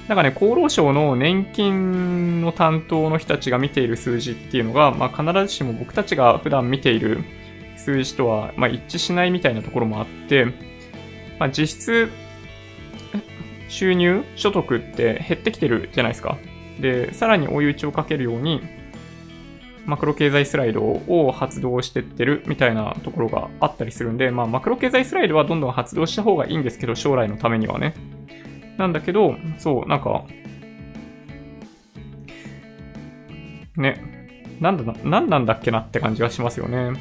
[0.08, 7.24] なんかね、厚労省の年金の担当の人たちが見ている数字っていうのが、まあ、必ずしも僕たちが普段見ている
[7.76, 10.46] 数字とは、まあ、一致しないみたいなところもあって、
[11.38, 12.10] まあ、実質、
[13.68, 16.38] 収入、所得って減ってきてるじゃないですか。
[16.80, 18.62] で、さらに追い打ちをかけるように、
[19.86, 27.94] マクロ経済スライドを発動してってるみたいなところがあったりするんで、まあ、マクロ経済スライドはどんどん発動した方がいいんですけど、将来のためにはね。
[28.78, 30.26] なんだけど、そう、なんか、
[33.78, 34.02] ね、
[34.60, 37.00] なんだ、なんなんだっけなって感じがしますよね。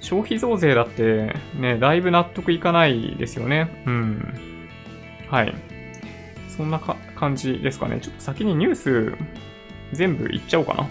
[0.00, 3.82] 消費増税だってね、だいぶ納得いかないですよね。
[3.86, 4.34] うん。
[5.30, 5.54] はい。
[6.58, 6.80] そんな
[7.14, 8.00] 感じですかね。
[8.02, 9.16] ちょっと先にニュース
[9.92, 10.88] 全部言っちゃおうかな。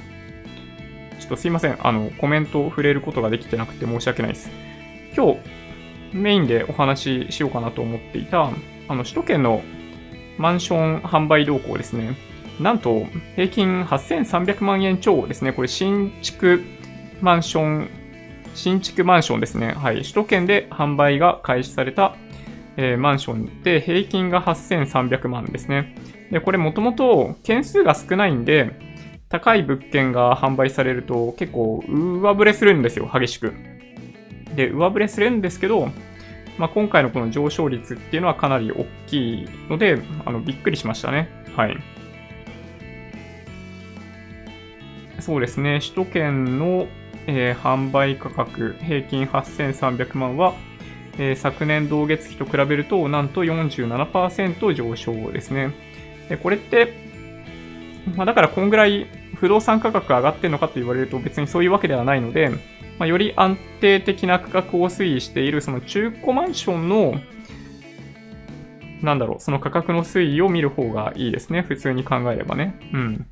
[1.20, 1.78] ちょっとすいません。
[1.86, 4.50] あの、コメントを触れることができてなくて申し訳ないです。
[5.14, 5.40] 今日、
[6.14, 8.50] メインでお話ししようかなと思っていた、
[8.88, 9.62] あの、首都圏の
[10.38, 12.16] マンション販売動向ですね。
[12.62, 13.06] なんと、
[13.36, 15.52] 平均8300万円超ですね。
[15.52, 16.64] これ、新築
[17.20, 17.90] マンション、
[18.56, 19.74] 新築マンションですね。
[19.74, 19.98] はい。
[19.98, 22.16] 首都圏で販売が開始された、
[22.78, 25.96] えー、マンションで、平均が8300万ですね。
[26.32, 28.72] で、これもともと件数が少ないんで、
[29.30, 33.54] 高い物件が販売されると結構上振れするんですよ、激しく。
[34.56, 35.90] で、上振れするんですけど、
[36.58, 41.30] まあ、今回のこの上昇率っていうのはかなり大きいので、あの、びっくりしましたね。
[41.56, 41.78] はい。
[45.20, 46.88] そうですね、首都圏の
[47.28, 50.56] えー、販売価格平均8300万は、
[51.18, 55.72] えー、昨年同月期と比べると、なんと47%上昇ですね。
[56.30, 56.94] でこれって、
[58.16, 62.50] まあ、だからこんぐらい不動産価格上がってるのかと言われると別にそういうわけではないので、
[63.00, 67.16] まあ、より安定的な価格を推移しているその中古マンションの
[69.02, 71.62] なんだろう、その価格の推移を見る方がいいですね。
[71.62, 72.76] 普通に考えればね。
[72.94, 73.28] うん。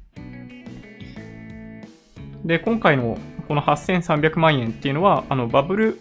[2.45, 3.17] で、今回の
[3.47, 5.99] この8300万円っていうのは、あの、バブル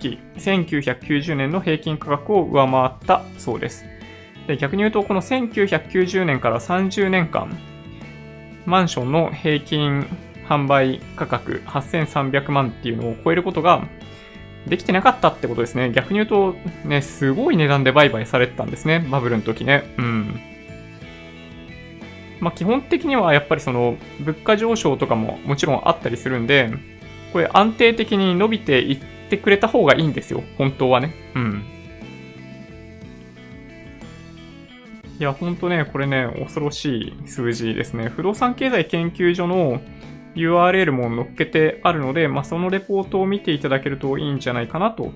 [0.00, 3.84] 期、1990年の平均価格を上回ったそうです。
[4.48, 7.56] で、逆に言うと、この1990年から30年間、
[8.66, 10.06] マンションの平均
[10.48, 13.86] 販売価格8300万っていうのを超えることが
[14.66, 15.90] できてなかったってことですね。
[15.90, 19.06] 逆に言うと、ね、すごい値段で売買されてたんですね。
[19.10, 19.84] バブルの時ね。
[19.98, 20.40] うん。
[22.40, 26.70] まあ、基本的にはやっぱりその、物価上昇とかももちろんあったりするんで、
[27.32, 30.42] これ安定的に伸びていっててくれた方がいいんですよ。
[30.58, 31.14] 本当はね。
[31.34, 31.64] うん。
[35.18, 38.08] いや、ほんとね、これね、恐ろしい数字ですね。
[38.08, 39.80] 不動産経済研究所の
[40.34, 45.12] URL も載っけてあるので、まあ、そのレポートを見ていただけるといいんじゃないかなと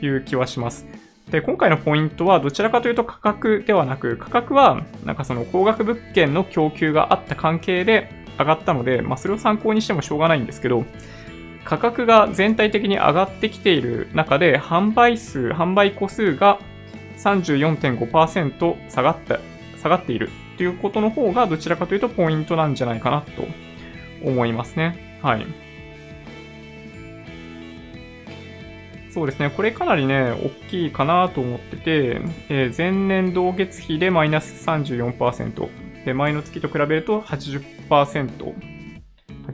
[0.00, 0.86] いう気はします。
[1.30, 10.84] で、今回のポイントはどちらかというと価格ではなく、価格はなんかその高額物件の供給があった関係で上がったので、まあ、それを参考にしてもしょうがないんですけど、
[11.64, 16.58] 価格が全体的に上がってきている中で、販売数、販売個数が
[17.18, 19.40] 34.5%下がった、
[19.80, 23.46] 下がっているということの方がどちらかというとポイントなんじゃないかなと
[24.22, 25.18] 思いますね。
[25.22, 25.46] はい。
[29.10, 29.48] そうですね。
[29.48, 35.68] これかなりね、大きいかなと思ってて、えー、前年同月比でマイナス34%。
[36.04, 38.83] で、前の月と比べると80%。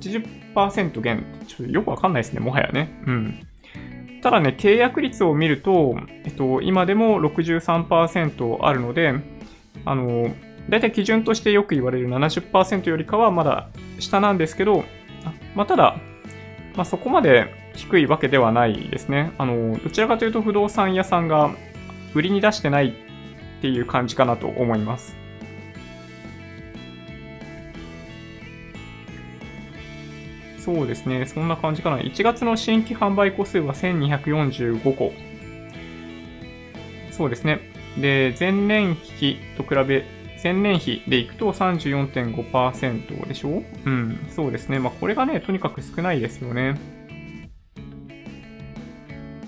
[0.01, 1.25] 80%減。
[1.47, 2.91] ちょっとよくわかんないですね、もはやね。
[3.07, 3.47] うん。
[4.23, 9.15] ただね、契約率を見ると、えっと、今でも63%あるので、
[9.85, 10.35] あの、
[10.69, 14.85] だいたい基準としてよく言われる70%よりかはまだ下なんですけど、
[15.55, 15.97] まあ、ただ、
[16.77, 19.33] まあ、そこまで低いわけではないですね。
[19.39, 21.51] あの、どちらかというと不動産屋さんが
[22.15, 22.93] 売りに出してないっ
[23.61, 25.17] ていう感じかなと思います。
[30.63, 31.25] そうですね。
[31.27, 31.99] そんな感じかな。
[31.99, 35.13] 1月の新規販売個数は1245個。
[37.11, 37.61] そうですね。
[37.99, 40.05] で、前年比と比べ、
[40.43, 43.63] 前年比でいくと34.5%でしょ？
[43.85, 44.79] うん、そうですね。
[44.79, 46.79] まあ、これがね、とにかく少ないですよね。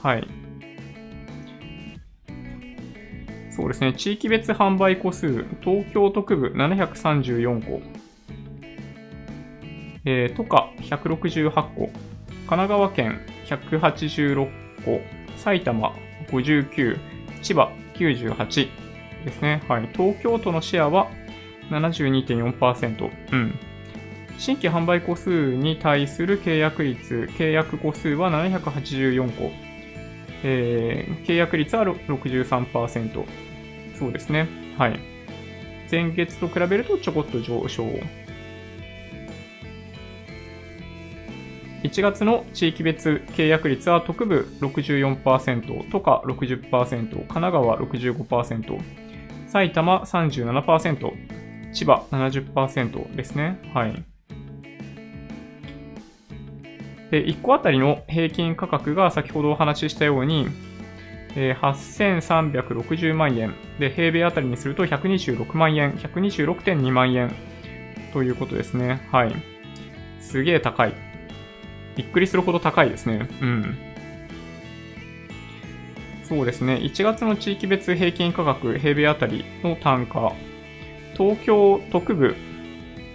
[0.03, 0.27] はい。
[3.51, 3.93] そうですね。
[3.93, 7.83] 地域別販売個数、東京都区部734個。
[10.05, 11.91] えー、都下168個。
[12.47, 14.49] 神奈川県186
[14.85, 15.01] 個。
[15.37, 15.95] 埼玉
[16.29, 16.99] 59。
[17.43, 18.69] 千葉98
[19.25, 19.63] ですね。
[19.69, 19.89] はい。
[19.93, 21.09] 東京都のシェアは
[21.71, 23.11] 72.4%。
[23.33, 23.59] うん。
[24.39, 29.51] 新規販売個数に対する契約率、契約個数は784個。
[30.45, 33.25] えー、契約率は63%。
[33.99, 34.49] そうですね。
[34.79, 34.99] はい。
[35.91, 37.85] 前月と比べるとちょこっと上昇。
[41.83, 48.81] 1月の地域別契約率は特部64%、都下60%、神奈川65%、
[49.49, 51.13] 埼玉37%、
[51.73, 53.61] 千葉70%ですね。
[53.75, 54.05] はい。
[57.11, 60.47] で、1個あたりの平均価格が先ほどお話ししたように、
[61.35, 63.55] え、8360万円。
[63.79, 67.35] で、平米あたりにすると126万円、126.2万円
[68.13, 69.07] ということですね。
[69.11, 69.35] はい。
[70.21, 71.12] すげえ高い。
[71.97, 73.29] びっくりするほど高いですね。
[73.41, 73.79] うん。
[76.25, 76.77] そうですね。
[76.77, 80.33] 1月の地域別平均価格、平米あたりの単価。
[81.17, 82.35] 東京特部。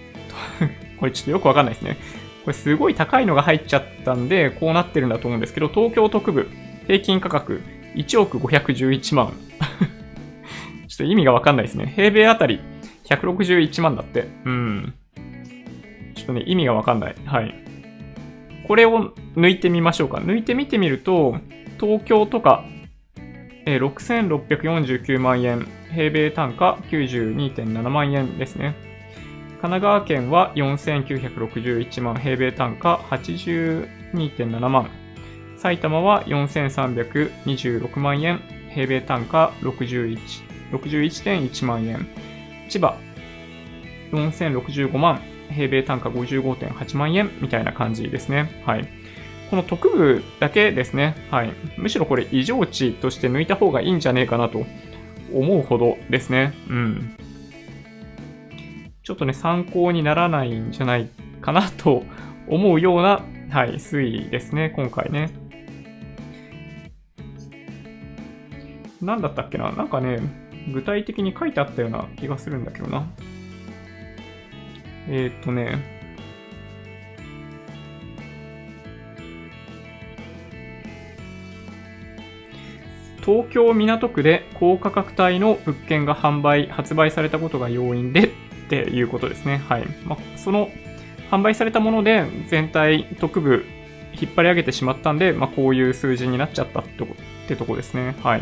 [0.99, 1.97] これちょっとよくわかんないですね。
[2.43, 6.47] これすごい高いのが入っちゃったんで、こうなってるんだと思うんですけど、東京特部、
[6.85, 7.61] 平均価格
[7.95, 9.33] 1億511万。
[10.87, 11.91] ちょっと意味がわかんないですね。
[11.95, 12.61] 平米あたり
[13.05, 14.27] 161万だって。
[14.45, 14.93] うん。
[16.15, 17.15] ちょっとね、意味がわかんない。
[17.25, 17.66] はい。
[18.67, 20.17] これを抜いてみましょうか。
[20.17, 21.37] 抜いてみてみると、
[21.79, 22.65] 東京とか、
[23.65, 28.75] えー、6649万円、平米単価92.7万円ですね。
[29.61, 34.89] 神奈川県は4961万平米単価82.7万。
[35.57, 38.39] 埼玉は4326万円
[38.69, 40.19] 平米単価61
[40.71, 42.07] 61.1万円。
[42.69, 42.97] 千葉
[44.11, 48.61] 4065万平米単価55.8万円みたいな感じですね。
[48.65, 48.87] はい。
[49.49, 51.15] この特部だけですね。
[51.31, 51.53] はい。
[51.77, 54.65] むしろこれ異常値として抜いた方がいいんじゃねえかなと
[55.33, 56.53] 思うほどですね。
[56.69, 57.15] うん。
[59.03, 61.07] ちょっとね、参考にならないんじゃない
[61.41, 62.03] かなと
[62.49, 65.31] 思うような、はい、推移ですね、今回ね。
[69.01, 69.71] 何だったっけな？
[69.71, 70.19] なんかね、
[70.73, 73.07] 具体的に書いてあったような気がするんだけどな。
[75.09, 75.97] えー、っとね、
[83.27, 88.29] 東京港区で高価格帯の物件が販売、発売されたことが要因でっ
[88.69, 89.57] ていうことですね。
[89.67, 89.85] はい。
[90.05, 90.69] まあ、その
[91.29, 93.65] 販売されたもので全体特部
[94.13, 96.83] 引っ張り上げてしまったんで、まあ、こういう数字になっちゃったっ
[97.47, 98.15] てとこですね。
[98.23, 98.41] はい。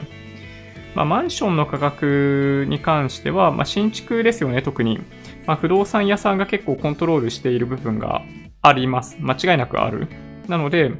[0.93, 4.99] まあ、マンションの価格に関しては、まあ、新築ですよね、特に。
[5.47, 8.23] まあ、不動産屋さんが結構コントロールしている部分が
[8.61, 9.17] あります。
[9.19, 10.07] 間違いなくある。
[10.47, 10.91] なので、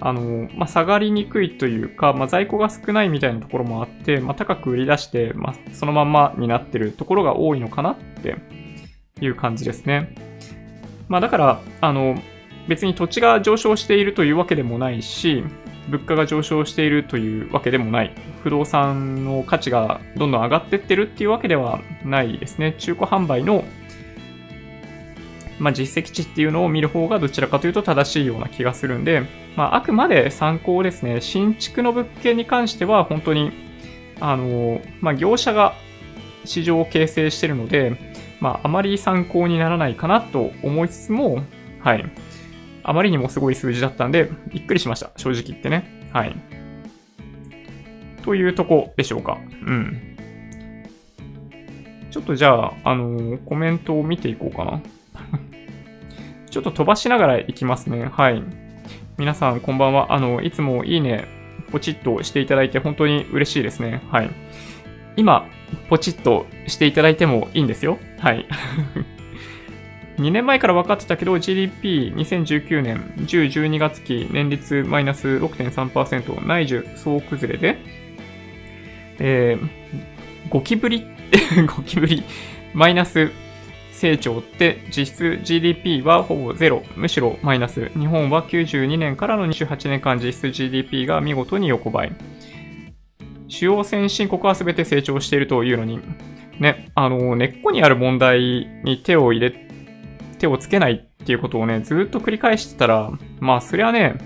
[0.00, 8.36] あの、まあ、下がりにくいというか、まあ、在庫が少ないみたいなところもあって、まあ、高く売り出して、ま、そのまんまになってるところが多いのかなって
[9.20, 10.14] いう感じですね。
[11.08, 12.16] ま、だから、あの、
[12.68, 15.44] 別に土地が上昇しているというわけでもないし、
[15.88, 18.12] 物価が上昇しているというわけでもない。
[18.42, 22.74] 不動産の価値がどんどん上がってってるっていうわけではないですね。
[22.78, 23.64] 中古販売の
[25.58, 29.22] まあ、実績値っていうのを見る方がどちらかというと正しいような気がするんで、
[29.56, 31.20] まあ、あくまで参考ですね。
[31.20, 33.52] 新築の物件に関しては本当に、
[34.20, 35.74] あの、まあ、業者が
[36.44, 37.96] 市場を形成してるので、
[38.40, 41.42] まあ、あまり参考にならないかなと思いつつも、
[41.80, 42.04] はい。
[42.84, 45.10] あまりにもすごい数字だったんで、びっくりしました。
[45.16, 46.08] 正直言ってね。
[46.12, 46.36] はい。
[48.22, 49.38] というとこでしょうか。
[49.66, 50.16] うん。
[52.10, 54.80] ちょっとじゃあ、あのー、コメントを見ていこうかな。
[56.48, 58.08] ちょっと飛ばしながら行きますね。
[58.12, 58.42] はい。
[59.16, 60.12] 皆さん、こんばんは。
[60.12, 61.24] あの、いつもいいね、
[61.72, 64.02] ポチッとしていただいて本当に嬉しいですね。
[64.10, 64.30] はい。
[65.16, 65.46] 今、
[65.88, 67.98] ポチッとしていただいてもいいんですよ。
[68.18, 68.46] はい。
[70.18, 77.78] 2年前から分かってたけど、GDP2019 年10、12月期年率マイナス6.3%、内需総崩れで、
[79.18, 82.22] えー、5期ぶり、5期ぶり、
[82.74, 83.30] マイナス
[83.92, 87.88] 成長って実質 GDP はほぼゼロ、むしろマイナス。
[87.90, 92.12] 日本は92年からの28年間実質 GDP が見事に横ばい。
[93.48, 96.00] 主要先進国は全て成長しているというのに、
[96.58, 99.68] ね、あの、根っこにある問題に手を入れ、
[100.44, 104.16] 手をつけないっていうことをね、ずっと繰り返してたら、まあ、そりゃね、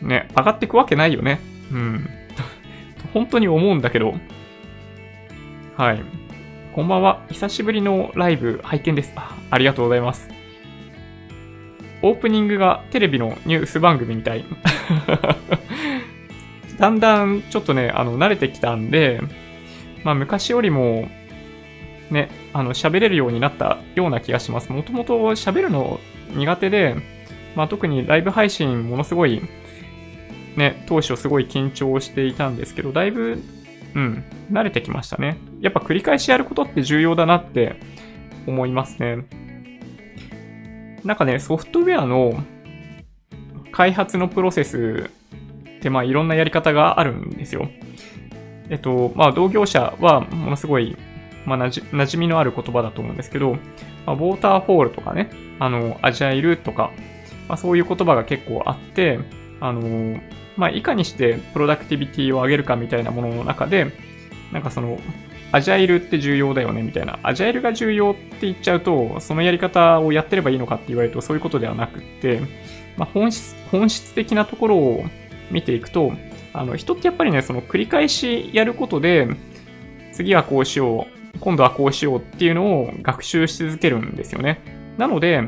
[0.00, 1.40] ね、上がっていくわけないよね。
[1.72, 2.08] うん。
[3.12, 4.14] 本当に思うんだけど、
[5.76, 6.00] はい。
[6.72, 7.24] こんばんは。
[7.30, 9.34] 久しぶりのライブ拝見ですあ。
[9.50, 10.30] ありがとうございます。
[12.02, 14.44] オープニングがテレビのニュース番組みたい。
[16.78, 19.20] だんだんちょっとね、あの、慣れてきたんで、
[20.04, 21.08] まあ昔よりも、
[22.10, 24.72] ね、あの、喋れるようになったような気がします。
[24.72, 26.00] もともと喋るの
[26.34, 26.96] 苦手で、
[27.54, 29.42] まあ特にライブ配信ものすごい、
[30.56, 33.42] ね、当初すごい緊張していたんですけど、だいぶ
[33.94, 35.38] うん、慣れてきましたね。
[35.60, 37.76] やっぱ繰り返しやることって重要だなって
[38.46, 39.26] 思いますね。
[41.04, 42.42] なんかね、ソフトウェアの
[43.70, 45.10] 開発のプロセス
[45.78, 47.68] ってまあいろんなやり方があるんですよ。
[48.68, 50.96] えっと、まあ同業者はものすごい、
[51.44, 53.54] まあなじ馴染みのある言葉だと思うんですけど、
[54.06, 56.90] まあ、ウォーターフォールとかね、あの、アジャイルとか、
[57.48, 59.18] まあそういう言葉が結構あって、
[59.60, 60.20] あの、
[60.56, 63.92] まあ、いかにしてプロダクティビティを上げるかみたいなものの中で、
[64.52, 64.98] なんかその、
[65.52, 67.18] アジャイルって重要だよねみたいな。
[67.22, 72.40] アジャイルが重要って言っちゃうと、そのやり方をやってればいいのかって言われるとそういうことではなくって、
[72.96, 75.04] まあ、本質、本質的なところを
[75.50, 76.12] 見ていくと、
[76.52, 79.28] あの、人ってやっぱりね、その繰り返しやることで、
[80.12, 84.60] 次はこうしよう、今度はこうしようっていうのを学習し続けるんですよね。
[84.98, 85.42] なので、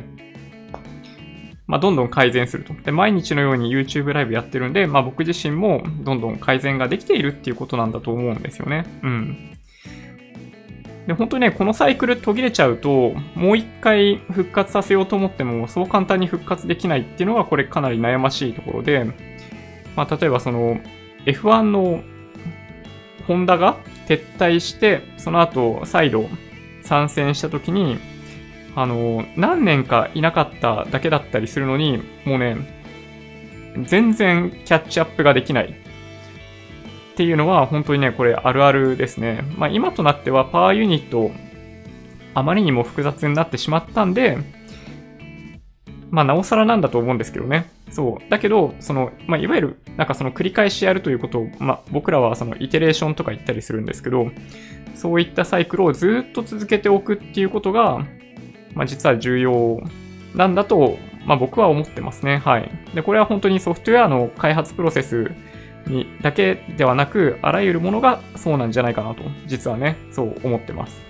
[1.66, 2.74] まあ、どんどん改善すると。
[2.74, 8.84] で、毎日のように YouTube ライブやってるんで、まあ、僕自身もどんどん改善ができているっていうことなんだと思うんですよね。
[9.02, 9.56] うん。
[11.08, 19.04] で、本当にね、このサイクル途切れちゃうと、もう一回復活させようと思っても、そう簡単に復活できないっていうのが、これかなり悩ましいところで、
[19.96, 20.78] まあ、例えばその、
[21.24, 22.02] F1 の
[23.26, 26.28] ホンダが撤退して、その後、再度
[26.82, 27.98] 参戦した時に、
[28.74, 32.56] あの、何年かいなかっただけだったりするのに、もうね、
[33.84, 39.44] 全然キャッチアップができないっていうのは本当にね、これあるあるですね。
[39.56, 41.30] まあ今となってはパワーユニット
[42.34, 44.38] あまりにも複雑になってしまったんで、
[46.10, 47.70] まあ、なおさらなんだと思うんですけどね。
[47.90, 48.30] そう。
[48.30, 54.30] だけど、その、まあ、いわゆる、なんかその繰り返しやるということを、まあ、僕らはそのイテレーションとか言ったりするんですけど、
[54.94, 58.04] そういったサイクルをずっと続けておくっていうことが、
[58.74, 59.80] まあ、実は重要
[60.34, 62.38] なんだと、まあ、僕は思ってますね。
[62.38, 62.70] はい。
[62.94, 65.30] で、これは本当にソフトウェアの開発プロセス
[65.86, 71.00] にだけではなく、あらゆるものがそうなんじゃないかなと、実はね、そう思ってます。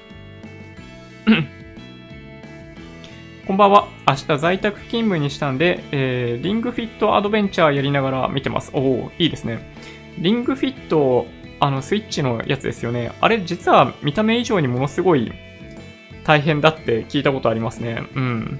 [3.46, 3.86] こんばんは。
[4.08, 8.72] 明日在宅勤務にしたんで、えー、リングフィットアドベンチャーやりながら見てます。
[8.74, 9.72] おおいいですね。
[10.18, 11.26] リングフィット、
[11.60, 13.12] あの、スイッチのやつですよね。
[13.20, 15.30] あれ、実は見た目以上にものすごい
[16.24, 18.02] 大変だって聞いたことありますね。
[18.16, 18.58] うん。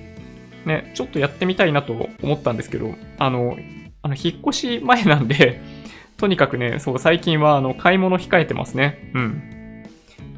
[0.66, 3.56] ね、ちょっとやってみたいなと思ったんですけど、あの、
[4.02, 5.60] あの、引っ越し前なんで
[6.16, 9.10] とにかくね、そう、最近はあの、買い物控えてますね。
[9.14, 9.42] うん。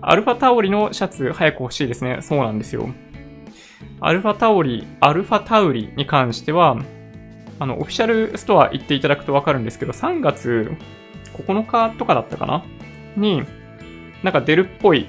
[0.01, 2.21] アルファタオリのシャツ早く欲しいですね。
[2.23, 2.89] そうなんですよ。
[4.01, 6.79] アルファタオリ、アルファタウリに関しては、
[7.59, 10.71] あの、オフィシャルストア行っていただくとわかるんですけど、3月
[11.35, 12.65] 9日とかだったかな？
[13.17, 13.43] に、
[14.23, 15.09] なんか出るっぽい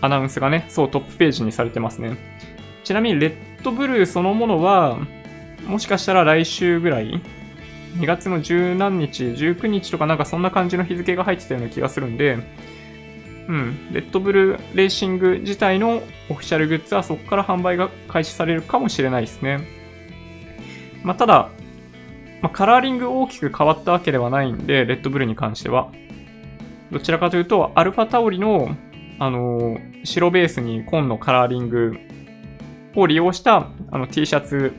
[0.00, 2.16] アナウンスがね、そうトップページにされてますね。
[2.84, 4.98] ちなみに、レッドブルーそのものは、
[5.66, 7.20] もしかしたら来週ぐらい、
[7.98, 12.38] 2月の十何日、19日とかなんかそんな感じの日付が入ってたような気がするんで、
[13.48, 19.60] うん、レッドブルレーシング自体のオフィシャルグッズはそこから販売が開始されるかもしれないですね。
[21.04, 21.50] まあ、ただ、
[22.42, 25.92] まあ、カラーリング大きく変わったわけではないんで、レッドブルに関しては。
[26.90, 28.76] どちらかというと、アルファタオリの、
[29.18, 31.96] あのー、白ベースに紺のカラーリング
[32.96, 34.74] を利用したあの T シャツ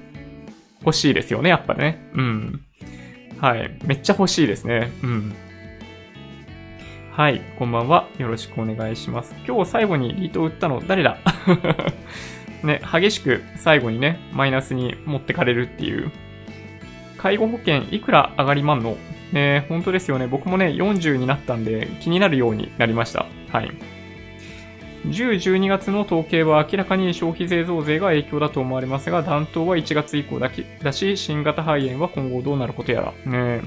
[0.81, 2.09] 欲しいですよね、やっぱね。
[2.13, 2.61] うん。
[3.39, 3.77] はい。
[3.85, 4.91] めっちゃ欲しいですね。
[5.03, 5.33] うん。
[7.17, 8.07] はい、こんばんは。
[8.19, 9.33] よろしくお願いします。
[9.47, 11.17] 今日最後にリートを打ったの誰だ？
[12.61, 16.11] ね、激しく最後にね、マイナスに持ってかれるっていう。
[17.17, 18.97] 介護保険いくら上がりまんの？
[19.31, 20.27] ね、本当ですよね。
[20.27, 23.25] 僕もね、40になったんで気になるようになりました。
[23.51, 23.71] はい。
[25.07, 33.31] 10、12月の統計は明らかに消費税増税が影響だと思われますが、暖冬は1月以降だけだし、新型肺炎は今後どうなることやら。
[33.31, 33.61] ね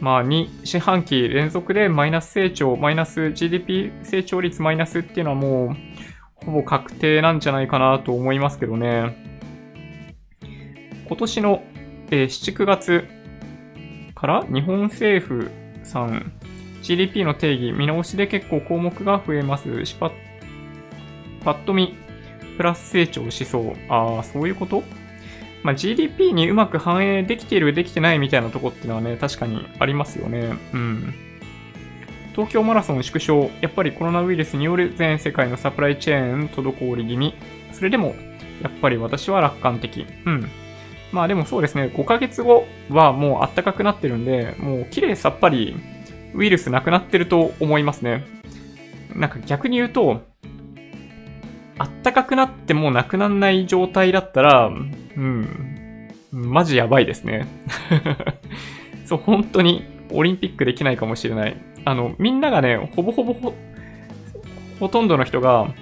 [0.00, 9.16] まあ、2四半期連続でマイナス成長、マイナス GDP 成長率マイナスっていうのはもう、ほぼ確定なんじゃないかなと思いますけどね。
[11.08, 11.62] 今年の、
[12.10, 13.04] えー、7、9月
[14.14, 15.50] から日本政府
[15.82, 16.32] さん、
[16.82, 20.12] GDP の定義、見直しで結構項目が増えますし、パッ、
[21.44, 21.94] パッと見、
[22.56, 23.72] プラス成長しそう。
[23.88, 24.82] ああ、そういうこと？
[25.66, 30.54] まあ、GDP にうまく反映できている、できてないみたいなとこっていうのはね、確かにありますよね。
[30.72, 31.12] うん。
[32.36, 33.50] 東京マラソン縮小。
[33.60, 37.34] やっぱりコロナウイルスによる全世界のサプライチェーン滞り気味。
[37.72, 38.14] それでも、
[38.62, 40.06] やっぱり私は楽観的。
[40.24, 40.48] うん。
[41.10, 45.74] まあでもそうですね、5ヶ月後はもう暖かくなってるんで、もう綺麗さっぱり
[46.32, 48.24] ウイルスなくなってると思いますね。
[49.16, 50.22] なんか逆に言うと、
[51.78, 54.70] あったかくなってもなくならない状態だったら、
[55.16, 57.46] うん、マジやばいですね。
[59.06, 61.56] そう、本当にオリンピックできないかもしれない。
[61.84, 63.54] あの、みんながね、ほぼほぼほ、
[64.80, 65.72] ほとんどの人が、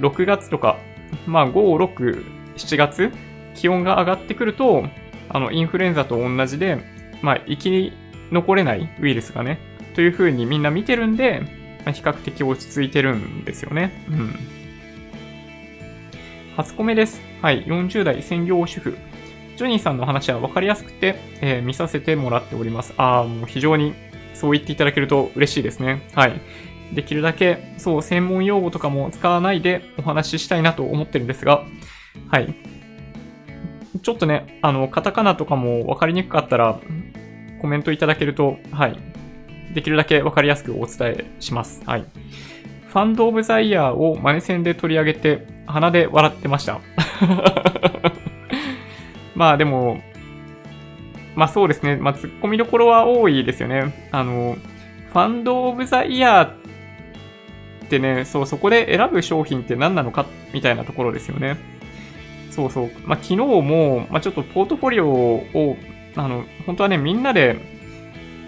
[0.00, 0.78] 6月とか、
[1.26, 1.52] まあ5、
[1.94, 2.24] 6、
[2.56, 3.12] 7月、
[3.54, 4.84] 気温が上がってくると、
[5.28, 6.78] あの、インフルエンザと同じで、
[7.22, 7.92] まあ、生き
[8.30, 9.58] 残れないウイルスがね、
[9.94, 11.42] という風にみんな見てるんで、
[11.84, 14.04] ま、比較的落ち着いてるんですよね。
[14.10, 14.34] うん。
[16.56, 17.20] 初コメです。
[17.42, 18.96] はい、40代専業主婦。
[19.58, 22.94] ジョニーさんの話は分かりやすくて、えー、見させてもらっております。
[22.96, 23.94] ああ、もう非常に
[24.32, 26.08] そう言っていただけると嬉しいですね。
[26.14, 26.40] はい。
[26.94, 31.66] できるだけ、そう、専門用語とかも使わないでお話ししたいなと思ってるんですが、
[32.30, 32.54] はい。
[34.00, 36.80] ちょっとね、あの、カタカナとかも分かりにくかったら、
[37.60, 38.98] コメントいただけると、はい。
[39.74, 41.82] できるだけ分かりやすくお伝えします。
[41.84, 42.06] はい。
[42.96, 46.80] ファンドオブザイヤーをマネ戦で取り上げて、鼻で笑ってました。
[49.36, 50.00] まあでも、
[51.34, 51.96] まあそうですね。
[51.96, 54.08] まあ突っ込みどころは多いですよね。
[54.12, 54.56] あの、
[55.12, 60.24] ファンドオブザイヤーってね、そう、そこで選ぶ商品って何なのか
[60.54, 61.58] みたいなところですよね。
[62.50, 62.90] そうそう。
[63.04, 65.76] まあ昨日も、まあちょっとポートフォリオを、
[66.16, 67.58] あの、本当はね、みんなで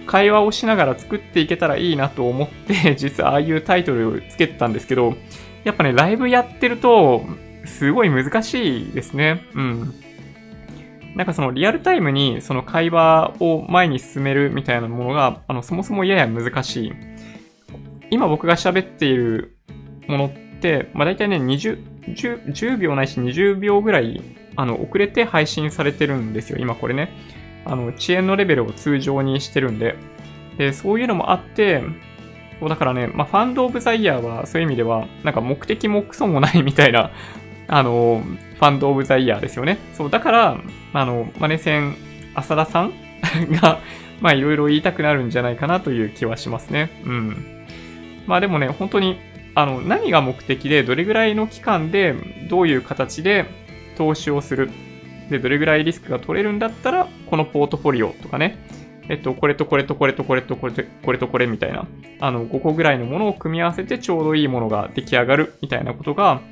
[0.08, 5.14] 会話をしながら作っていけたらいいなと思って、 実はああいうタイトルをつけてたんですけど、
[5.64, 7.24] やっぱね、ライブやってると、
[7.66, 9.44] すごい難しいですね。
[9.54, 9.94] うん。
[11.14, 16.92] なんかそのリアルタイムにその会話を前に進めるみたいなものが、あの、そもそもやや難しい。
[18.10, 19.58] 今僕が喋っている
[20.06, 21.84] ものって、まあ、大体ね、20、
[22.14, 24.22] 10, 10秒ないし20秒ぐらい、
[24.56, 26.58] あの、遅れて配信されてるんですよ。
[26.58, 27.10] 今これね。
[27.68, 29.96] あの、遅延のレベルを通常にしてるんで。
[30.56, 31.82] で、そういうのもあって、
[32.58, 37.12] そうだからね、まあ、ファンド・オブ・ザ・イヤーはそういう意味では、なんか目的もクソもないみたいな、
[37.68, 38.22] あの、
[38.54, 39.78] ファンド・オブ・ザ・イヤーですよね。
[39.92, 40.58] そう、だから、
[40.92, 41.94] あの、マネセン、
[42.34, 42.92] 浅田さん
[43.60, 43.78] が、
[44.20, 46.90] まあ、いろいろ言いたくなるんじゃないかなという気はしますね。
[47.04, 47.64] うん。
[48.26, 49.18] まあでもね、本当に、
[49.54, 52.14] あの、何が目的で、どれぐらいの期間で、
[52.48, 53.46] どういう形で
[53.96, 54.70] 投資をする。
[55.30, 58.58] で、どれぐらいリスクが取れるんだったら、このポートフォリオとかね、
[59.08, 61.86] えっと、これとこれとこれとこれとこれとこれとこれみたいな、
[62.20, 66.42] あの、5個ぐらいのものを組み合わせてちょうどいいものが出来上がるみたいなことが、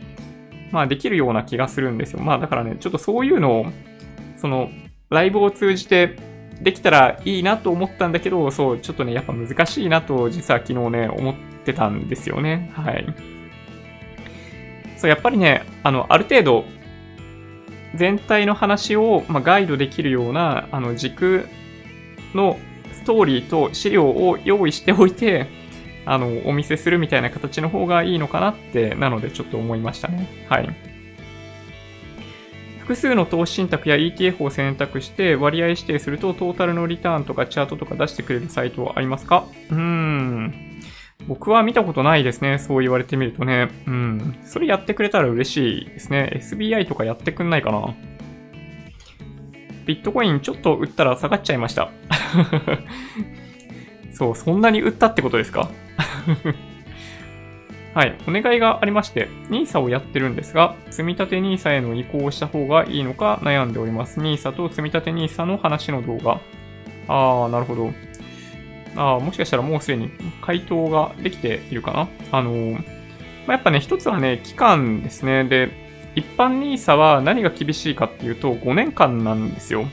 [0.72, 2.20] まあできるような気がするんですよ。
[2.20, 3.66] まあだからね、ちょっとそういうのを、
[4.36, 4.70] その、
[5.10, 6.16] ライブを通じて
[6.60, 12.70] できたらいいなと思ったんだけど、そう、ちょっとね、やっぱ難しいなと実は昨日ね、思ってたんですよね。
[12.74, 13.06] はい。
[14.96, 16.64] そう、やっぱりね、あの、ある程度、
[17.96, 21.48] 全体の話を、まあ、ガイドできるような、あの、軸
[22.34, 22.58] の
[22.92, 25.46] ストーリーと資料を用意しておいて、
[26.04, 30.28] あの、お見せするみたいな形の方がいいのかなって、なのでちょっと思いましたね。
[30.48, 30.68] はい。
[32.80, 39.44] 複数の投資信託や ETF を選択して割合指定するとトータルのリターンとかチャートとか出してくれるサイトはありますか？
[39.70, 40.65] うーん。
[41.26, 42.58] 僕は見たことないですね。
[42.58, 43.68] そう言われてみるとね。
[43.86, 44.36] うん。
[44.44, 46.30] それやってくれたら嬉しいですね。
[46.36, 47.94] SBI とかやってくんないかな。
[49.86, 51.90] ビットコインちょっと売ったら下がっちゃいました。
[54.12, 55.68] そう、そんなに売ったってことですか？
[57.94, 64.20] はい、お願いがありまして、NISA をやってるんですが、積立 NISA への移行をした方がいいのか悩んでおります。
[64.20, 66.40] NISA と積立 NISA の話の動画。
[67.08, 67.92] あー、なるほど。
[68.96, 70.10] あー、もしかしたらもうすでに
[70.42, 72.08] 回答ができているかな？
[72.32, 72.80] あのー、ま
[73.48, 75.44] あ、やっぱね、一つはね、期間ですね。
[75.44, 75.70] で、
[76.14, 79.86] 一般 NISA は何が厳しいかっていうと、5年間なんですよ。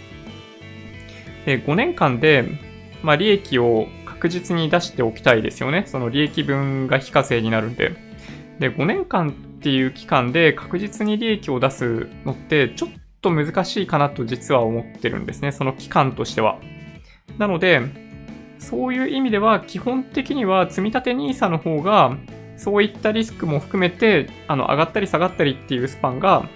[1.45, 2.45] で、5年間で、
[3.04, 5.84] まあ、利益を確実に出しておきたいですよね。
[5.86, 7.91] その利益分が非課税になるんで。
[8.60, 12.89] で、5年間っていう期間で確実に利益を出すのってちょっ
[13.22, 15.51] と難しいかなと実は思ってるんですね。
[15.51, 16.58] その期間としては。
[17.38, 17.82] なので、
[18.64, 22.18] そういう意味では基本的には積立 NISA の方が
[22.57, 26.47] そういったリスクも含めてあの上がったり下がったりっていうスパンが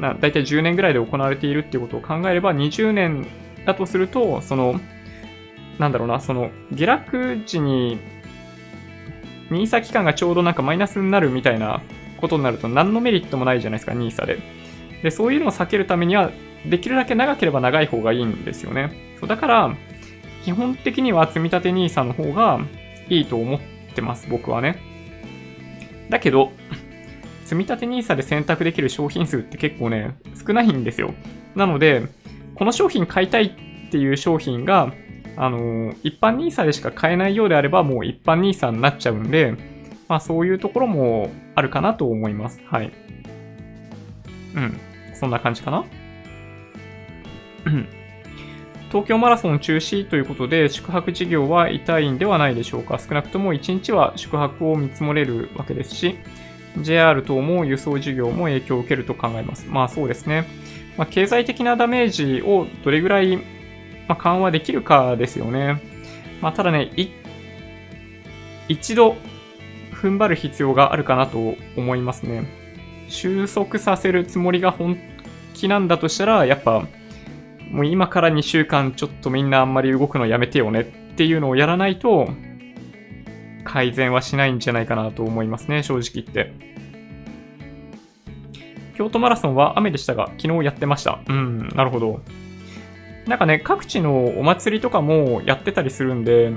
[0.00, 3.26] だいたい10年ぐらいで行われているっていうことを考えれば20年
[3.66, 4.80] だとするとその
[5.78, 7.98] なんだろうな、その、下落時に、
[9.50, 11.80] NISA 期間がちょうどなんかマイナスになるみたいな
[12.20, 14.38] ことになると何のメリットもないじゃないですか、NISA で。
[15.02, 16.30] で、そういうのを避けるためには、
[16.66, 18.90] できるだけ長ければ長い方がいいんですよね。
[19.20, 19.76] そうだから、
[20.48, 22.58] 基本的には積立 NISA の方が
[23.10, 23.60] いいと思っ
[23.94, 24.78] てます、僕はね。
[26.08, 26.52] だけど、
[27.44, 31.12] 積立 NISA で選択できる商品数って結構ね、少ないんですよ。
[31.54, 32.04] なので、
[32.54, 33.44] この商品買いたい
[33.88, 34.94] っていう商品が、
[35.36, 39.54] あの、一般 NISA でしか買えないようであれば、もう一般 NISA になっちゃうんで、
[40.08, 42.62] まあそういうところもあるかなと思います。
[42.64, 42.90] はい。
[44.54, 44.80] うん。
[45.12, 45.84] そんな感じかな？
[48.88, 52.98] 東京マラソン中止ということで、宿泊事業は痛いんではないでしょうか。
[52.98, 56.16] 少なくとも1日は宿泊を見積もれるわけですし、
[56.80, 59.66] JR 等も輸送事業も影響を受けると考えます。
[59.68, 60.46] まあそうですね。
[60.96, 63.38] まあ、経済的なダメージをどれぐらい
[64.08, 65.80] ま、緩和できるかですよね。
[66.40, 66.90] まあ、ただね、
[68.68, 69.16] 一度
[69.92, 72.46] 踏ん張る必要があるかなと思いますね。
[73.08, 74.98] 収束させるつもりが本
[75.54, 76.86] 気なんだとしたら、やっぱ、
[77.70, 80.84] もう今から2週間ちょっとみんなあんまり動くのやめてよねっ
[81.16, 82.28] ていうのをやらないと、
[83.64, 86.52] 改善はしないんじゃないかなと思いますね、正直言って。
[88.96, 91.20] 京都マラソンは雨でしたが、昨日やってました。
[91.28, 92.20] うん、なるほど。
[93.26, 96.50] なんかね、各地のお祭りとかもやってたりするんで、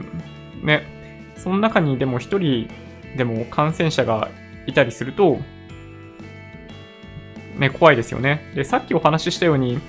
[0.63, 2.67] ね、その中にでも一人
[3.17, 4.29] でも感染者が
[4.65, 5.37] いたりすると、
[7.59, 8.51] ね、怖いですよね。
[8.55, 9.79] で、さっきお話ししたように、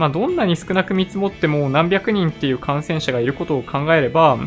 [0.00, 4.38] まあ、どんなに少なく見積もっても何百人っていう感染者がいることを考えれば、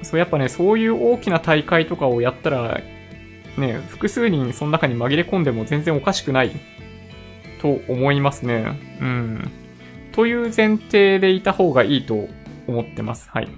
[0.00, 2.80] そう、やっぱね、そういう大きな大会とかをやったら、
[3.58, 6.52] ね、複数人その中に紛れ込んでも全然おかしくない
[7.60, 8.80] と思いますね。
[9.02, 9.50] うん。
[10.12, 12.26] という前提でいた方がいいと
[12.66, 13.28] 思ってます。
[13.28, 13.48] はい。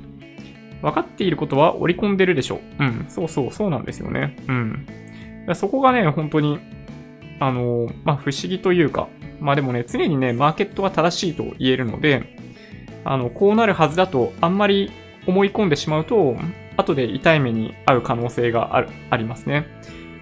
[0.82, 2.82] 分かっていることは織り込んでるでしょう。
[2.82, 3.06] うん。
[3.08, 4.36] そうそう、そうなんですよね。
[4.48, 4.86] うん。
[5.54, 6.58] そこがね、本当に、
[7.38, 9.06] あの、まあ、不思議というか、
[9.40, 12.36] まあでもね、常にね、マーケットは正しいと言えるので、
[13.04, 14.90] あの、こうなるはずだと、あんまり
[15.26, 16.36] 思い込んでしまうと、
[16.76, 19.66] 後で痛い目に遭う可能性がある、ありますね。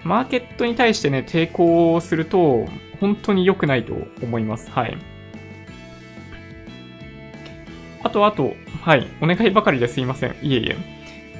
[0.03, 2.65] マーケットに対してね、抵抗をすると、
[2.99, 3.93] 本当に良くないと
[4.23, 4.71] 思います。
[4.71, 4.97] はい。
[8.03, 9.07] あと、あと、はい。
[9.21, 10.35] お願いばかりですいません。
[10.41, 10.75] いえいえ。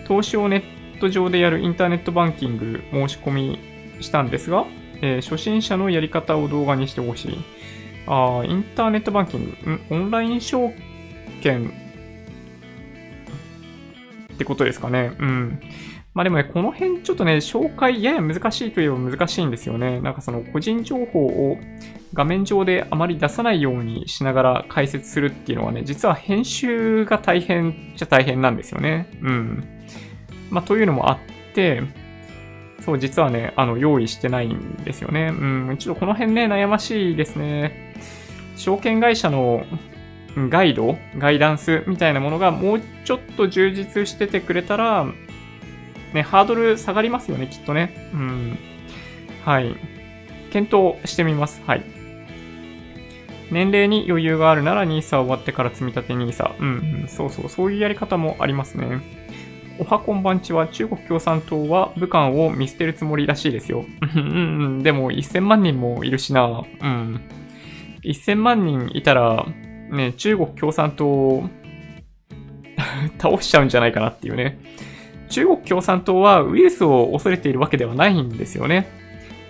[0.06, 0.58] 投資をネ
[0.96, 3.60] ット上でやるインターネットバンキング申し込み
[4.02, 4.66] したんですが、
[5.02, 7.38] えー、初心者のやり方を動画にしてほしい。
[8.08, 9.82] あインターネットバンキング、ん？
[9.90, 10.72] オンライン証
[11.42, 11.72] 券
[14.34, 15.12] ってことですかね。
[15.20, 15.60] うん。
[16.14, 20.00] まあでもね、この辺ちょっとね、紹介やや難しいといえば難しいんですよね。
[20.02, 21.58] なんかその個人情報を
[22.14, 29.10] 画面上であまり出さないようにしながら解説するっていうのはね、実は編集が大変じゃ大変なんですよね。
[29.22, 29.64] うん。
[30.50, 31.20] まあというのもあっ
[31.54, 31.84] て、
[32.82, 35.28] そう、実はね、あの、用意してないんですよね。
[35.28, 37.87] うん、ちょっとこの辺ね、悩ましいですね。
[38.58, 39.66] 証券会社の
[40.50, 45.06] ガイド、ガイダンスみたいなものがもうちょっと充実しててくれたら、
[46.14, 48.12] ね、ハードル下がりますよね、きっとね。
[48.14, 48.58] うん。
[49.44, 49.76] はい。
[50.52, 51.62] 検討してみます。
[51.66, 51.84] はい。
[53.50, 56.56] 年齢に余裕があるなら NISA 終わってから積み立て NISA。
[56.60, 59.02] うん、うん、そうそう、そういうやり方もありますね。
[59.80, 63.86] おはこんばんちは中国共産党は武漢を見捨てるつもりらしいですよ。
[64.16, 66.64] うんうん、でも1000万人もいるしな。
[66.82, 67.22] うん。
[68.12, 69.46] 1000万人いたら、
[69.90, 71.50] ね、中国共産党
[73.20, 74.60] 倒しちゃうんじゃないかなっていうね。
[75.30, 78.88] 中国共産党はウイルスを恐れているわけではないんですよね。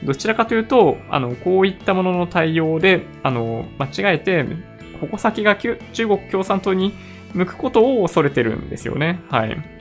[0.03, 4.45] どちらかというと、あの、こういったものの対応で、あの、間違えて、
[5.01, 6.93] 矛先が中国共産党に
[7.33, 9.19] 向くことを恐れてるんですよね。
[9.29, 9.76] はい。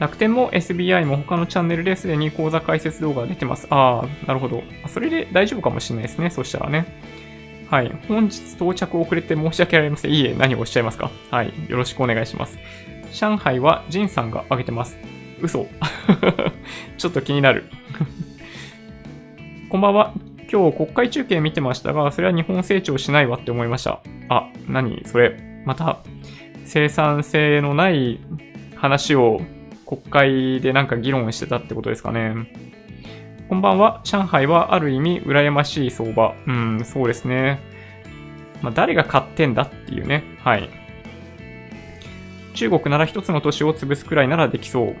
[0.00, 3.66] 楽天も SBI も他のチャンネルですでに講座解説動画が出てます。
[3.68, 4.62] ああ、なるほど。
[4.88, 6.30] それで大丈夫かもしれないですね。
[6.30, 6.86] そしたらね。
[7.70, 7.92] はい。
[8.08, 10.12] 本日到着遅れて申し訳ありません。
[10.12, 11.52] いいえ、何をおっしゃいますかはい。
[11.68, 12.58] よろしくお願いします。
[13.12, 14.96] 上海はジンさんが挙げてます。
[15.42, 15.66] 嘘。
[16.96, 17.64] ちょっと気になる
[19.68, 20.14] こんばんは。
[20.50, 24.00] 今日国会中継見てましたが、それは日本成長しないわって思いました。
[24.30, 25.62] あ、何それ。
[25.66, 25.98] また、
[26.64, 28.18] 生産性のない
[28.76, 29.42] 話を
[29.90, 32.32] 国会でなんか議論してたってことですかね。
[33.48, 34.00] こんばんは。
[34.04, 36.36] 上海はある意味羨ましい相場。
[36.46, 37.58] うん、そうですね。
[38.62, 40.22] まあ、誰が買ってんだっていうね。
[40.44, 40.70] はい。
[42.54, 44.96] 中国なら一つの都市を潰すくらいならできそう。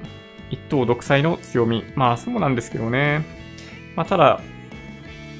[0.50, 1.84] 一党独裁の強み。
[1.94, 3.24] まあそうなんですけどね。
[3.94, 4.40] まあただ、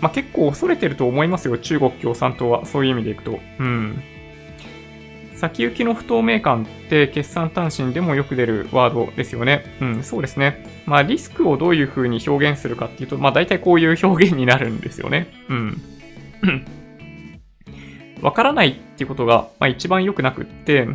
[0.01, 1.59] まあ結構恐れてると思いますよ。
[1.59, 2.67] 中国共産党は。
[2.67, 3.41] そういう意味でいくと。
[3.59, 4.01] うん。
[5.41, 9.65] 先行きの不透明感って決算単身でもよく出るワードですよね。
[9.81, 10.67] うん、そうですね。
[10.85, 15.33] まあリスクをどういう風に表現するかっていうと、まあ大体こういう表現になるんですよね。
[15.49, 15.81] うん。
[18.21, 20.87] わからないっていうことが、まあ、一番良くなくって、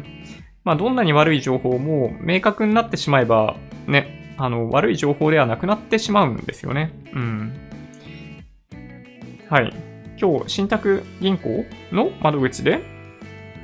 [0.63, 3.55] まあどんなに悪い情報も明確になってしまえば、
[3.87, 6.91] ね、あの、悪い情報ではなくなってしまうんですよね。
[7.13, 7.53] うん。
[9.49, 9.73] はい。
[10.21, 12.94] 今日、信託銀行の窓口で、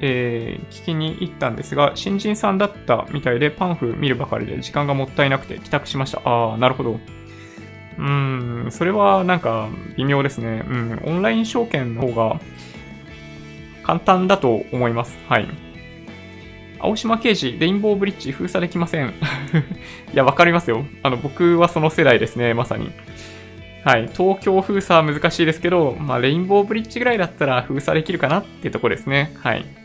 [0.04, 6.22] えー、聞きに行ったんですが、新人さんだったみたいでパンフ見るばかりで時間がもったいなくて帰宅しました。
[6.26, 6.91] ああ、なるほど。
[6.93, 10.64] うーん、それはなんか微妙ですね。
[10.68, 12.39] うん、オンライン証券の方が
[13.84, 15.18] 簡単だと思います。
[15.28, 15.47] はい。
[16.80, 19.10] 青島刑事、レインボーブリッジ封鎖できません。
[20.14, 20.84] いや、わかりますよ。
[21.04, 22.91] あの、僕はその世代ですね、まさに。
[23.86, 24.10] はい。
[24.12, 29.34] 東京封鎖は難しいですけど、まあ、レインボーブリッジぐらいだったら封鎖できるかなってとこですね。
[29.43, 29.80] はい。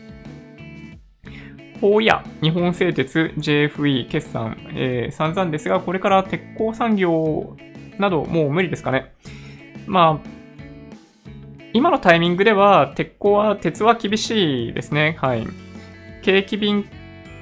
[1.79, 7.55] 法や日本製鉄、JFE、決算、えー、散々ですが、これから鉄鋼産業
[7.97, 9.13] などもう無理ですかね。
[9.85, 10.29] まあ、
[11.73, 15.17] 今のタイミングでは、鉄鋼は、鉄は厳しいですね。
[15.19, 15.47] はい。
[16.23, 16.85] 景気敏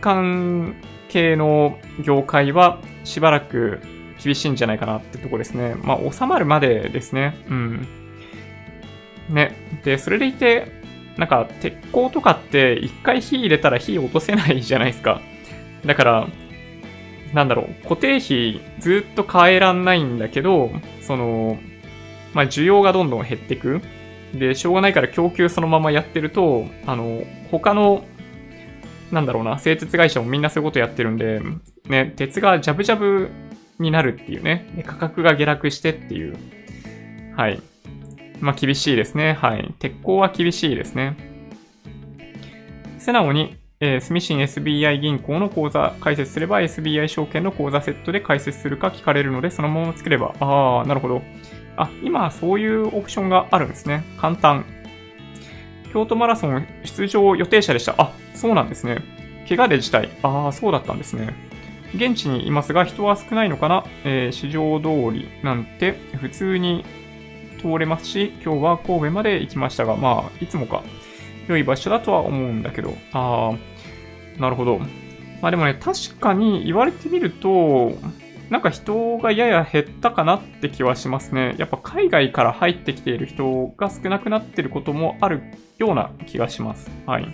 [0.02, 0.76] 感
[1.10, 3.80] 系の業界はしばらく
[4.22, 5.76] 厳しいんじゃないかなってとこですね。
[5.76, 7.38] まあ、収まるまでですね。
[7.49, 7.88] うん。
[9.30, 9.56] ね。
[9.84, 10.85] で、それでいて、
[11.18, 15.22] なんか、鉄鋼とかって一回火入れたら火落とせないじゃないですか。
[15.86, 16.28] だから、
[17.34, 20.72] なんだろう、固定費ずっと変えらんないんだけど、
[21.02, 21.58] その、
[22.34, 23.82] まあ、需要がどんどん減ってく。
[24.34, 28.04] で、しょうがないから供給そのままやってると、あの、他の、
[29.12, 31.42] なんだろうな、製鉄会社もみんなそういうことやってるんで、
[31.88, 33.30] ね、鉄がジャブジャブ
[33.80, 36.36] になるっていうね、価格が下落してっていう。
[37.36, 37.62] はい。
[38.40, 39.34] まあ厳しいですね。
[39.34, 39.74] はい。
[39.80, 41.16] 鉄鋼は厳しいですね。
[42.99, 50.34] 素直に、えー、スミシン SBI 銀行の口座開設すれば SBI 証券の口座セットで開設するか聞かれるので、そのまま作れば。
[50.40, 51.22] ああ、なるほど。
[51.78, 54.03] あ、今そういうオプションがあるんですね。
[54.18, 54.66] 簡単。
[55.94, 57.95] 京都マラソン出場予定者でした。
[57.98, 58.99] あ、そうなんですね。
[59.48, 60.10] 怪我で辞退。
[60.24, 61.34] ああ、そうだったんですね。
[61.95, 66.84] 現地にいますが人は少ないのかな、えー、市場通りなんて普通に
[67.66, 70.84] 通れますし、今日は神戸まで行きましたが、まあ、いつもか、
[71.48, 73.54] 良い場所だとは思うんだけど、あ
[74.38, 74.80] あ、なるほど。
[75.42, 77.94] まあでもね、確かに言われてみると、
[78.50, 81.56] なんか人がやや減ったかなって気はしますね。
[81.58, 85.42] やっぱ海外から入ってきている人が少なくなってることもある
[85.78, 86.92] ような気がします。
[87.06, 87.28] はい。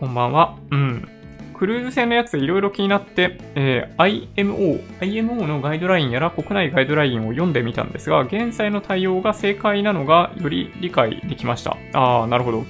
[0.00, 0.58] こんばんは。
[0.70, 1.17] うん。
[1.58, 11.76] クルーズ船のやついろいろ気になって、えー、IMO、IMO のガイドラインやら国内ガイドラインを読んでみたんですが、現在の対応が正解なのがより理解できました。
[11.92, 12.64] あー、なるほど。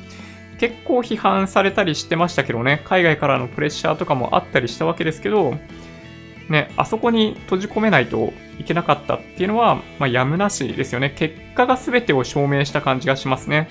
[0.58, 5.54] 結構批判されたりしてましたけどね、海外からのプレッシャーとかもあったりしたわけですけど、
[6.48, 11.10] ね、あそこに閉じ込めないといけなかったっていうのは、まあ、やむなしですよね。
[11.10, 13.68] 結果が全てを証明した感じがしますね。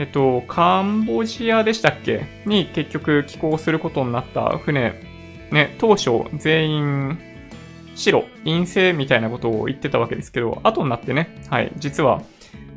[0.00, 2.24] えっと、カンボジアでしたっけ？
[2.46, 4.94] に結局寄港することになった船、
[5.52, 7.18] ね、当初全員
[7.94, 12.22] 白、陰性みたいなことを言ってたわけですけど、後になってね、はい、実は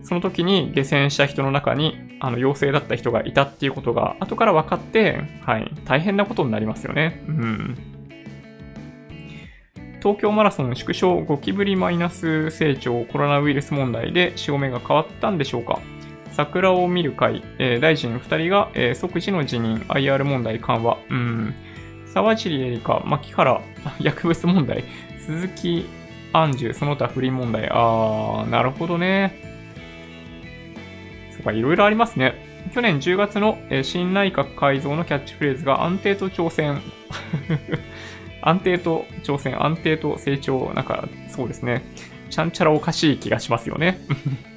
[0.04, 7.24] その時に下船した人の中にあの陽性だった人がいたっていうことが後から分かって、はい、大変なことになりますよね。
[7.26, 7.78] うん。
[10.02, 15.80] 東京マラソン縮小ゴキブリマイナス成長コロナウイルス問題で潮目が変わったんでしょうか？
[16.36, 21.54] 桜を見る会、えー、大臣2人が、えー、即時の辞任、IR 問題緩和、うん、
[22.08, 23.62] 沢尻エリカ、牧原、
[24.02, 24.84] 薬物問題、
[25.20, 25.86] 鈴木
[26.34, 29.36] 安住、その他不倫問題、あー、なるほどね。
[31.32, 32.34] そっか、いろいろありますね。
[32.74, 36.82] 去年10月の、えー、新内閣改造のキャッチフレーズが安定と挑戦。
[38.42, 41.84] 安定と挑戦、安定と成長、なんか、そうですね。
[42.30, 44.00] ちゃんちゃらおかしい気がしますよね。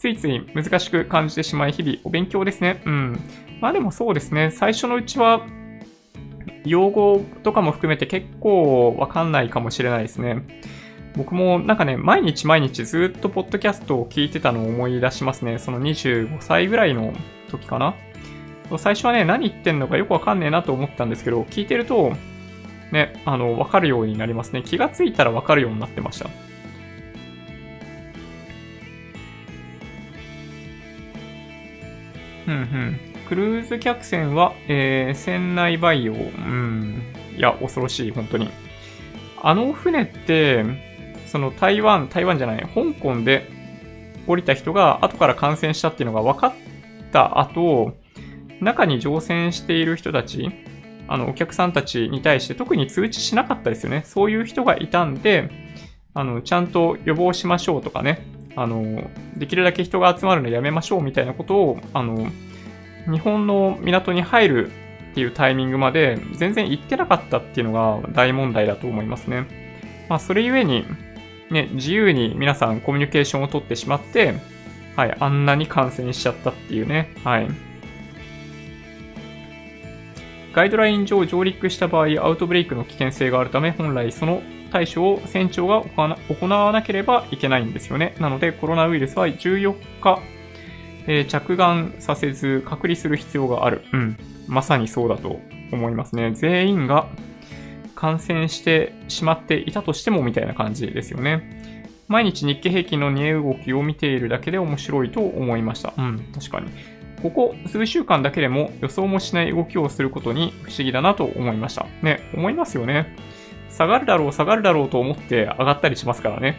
[0.00, 2.82] ついつい難しく感じてしまい、日々お勉強ですね。
[2.86, 3.20] うん。
[3.60, 4.50] まあでもそうですね。
[4.50, 5.46] 最初のうちは、
[6.64, 10.42] 用語とかも含めて結構わかんないかもしれないですね。
[11.16, 15.58] 僕もなんかね、毎日毎日ずっとポッドキャストを聞いてたのを思い出しますね。
[15.58, 17.12] その25歳ぐらいの
[17.50, 17.94] 時かな。
[18.78, 22.14] 最初はね、何言ってんのかよくわかんねえなと思ったんですけど、聞いてると、
[22.90, 24.62] ね、あの、わかるようになりますね。
[24.62, 26.30] 気がついたらわかるようになってました。
[32.50, 33.00] うんうん。
[33.28, 36.14] クルーズ客船は、えー、船内培養。
[36.14, 37.02] うん。
[37.36, 38.48] いや、恐ろしい、本当に。
[39.42, 40.64] あの船って、
[41.26, 43.48] その台湾、台湾じゃない、香港で
[44.26, 46.52] 降りた人が後から感染したっていうのが分かっ
[47.12, 47.94] た後、
[48.60, 50.50] 中に乗船している人たち、
[51.08, 54.02] あの、お客さんたちに対して特に通知しなかったですよね。
[54.04, 55.50] そういう人がいたんで、
[56.14, 62.28] あの、ちゃんと予防しましょうとかね、あの、できるだけ人が集まるのやめましょうみたいなことを、あの、
[63.10, 64.70] 日本の港に入る
[65.12, 69.46] っていうタイミングまで全然行ってなかったっていうのが大問題だと思いますね。
[70.08, 70.84] まあ、それゆえに、
[71.50, 74.34] ね、自由に皆さんコミュニケーションを取ってしまって、
[74.96, 77.48] はい、あんなに感染しちゃったっていうね、はい。
[80.52, 85.82] ガイドライン上上陸した場合、アウトブレイクの危険性があるため、本来その対処を船長が
[86.28, 88.14] 行わなければいけないんですよね。
[88.18, 90.20] なので、コロナウイルスは14日、
[91.06, 93.82] えー、着岸させず隔離する必要がある。
[93.92, 94.16] うん。
[94.46, 95.40] まさにそうだと
[95.72, 96.32] 思いますね。
[96.32, 97.08] 全員が
[97.94, 101.60] 感染してしまっていたとしてもみたいな感じですよね。
[102.08, 105.94] 毎日日経平均の値動きを見ているだけで面白いと思いました。
[105.96, 106.70] うん、確かに。
[107.22, 111.86] ここ数週間だけでも予想もしない動きをすることに不思議だなと思いました。
[112.02, 113.14] ね、思いますよね。
[113.70, 116.58] 下がるだろう、下がるだろうと思って上がったりしますからね。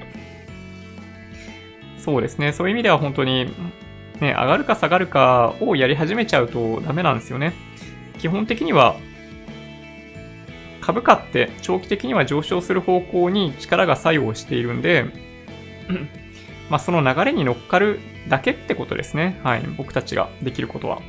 [1.98, 2.52] そうですね。
[2.52, 3.46] そういう意味では本当に、
[4.20, 7.52] ね、上がるか下がるかをやり始めちゃうとダメなんですよね。
[8.18, 8.96] 基本的には、
[10.80, 15.04] 株価って長期的には上昇する方向に力が作用しているんで、
[16.70, 19.38] まあその流れに乗っかるだけってことですね。
[19.42, 19.62] はい。
[19.76, 21.00] 僕たちができることは。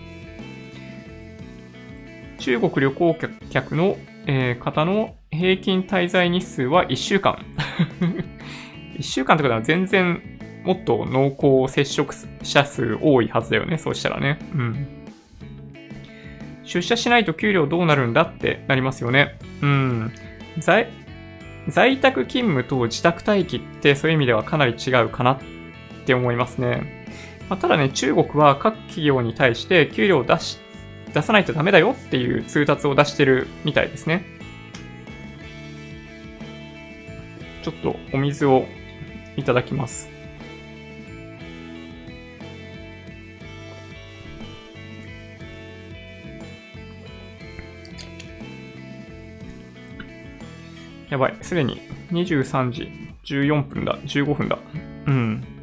[2.39, 3.17] 中国旅行
[3.49, 7.45] 客のえー、方の平均滞在日数は1週間。
[8.97, 10.21] 1週間ってことは全然
[10.63, 11.35] もっと濃
[11.65, 13.77] 厚接触者数多いはずだよね。
[13.77, 14.39] そうしたらね。
[14.53, 14.87] うん。
[16.63, 19.37] 出社しないと給料どうなるんだってなりますよね。
[19.61, 20.11] うん。
[20.59, 20.87] 在、
[21.67, 25.39] 在宅勤務と自宅待機ってそういう意味ではかなり違うかなっ
[26.05, 27.05] て思いますね。
[27.49, 30.59] まあ、ただね、中国は各企業に対して給料を出し
[31.13, 34.25] 出さないとダメだよっていう通達を出してるみたいですね。
[37.63, 38.65] ちょっとお水を
[39.37, 40.09] いただきます。
[51.09, 51.37] やばい。
[51.41, 51.81] すでに
[52.11, 52.89] 23時
[53.25, 53.97] 14分だ。
[54.05, 54.57] 15分だ。
[55.07, 55.60] うん。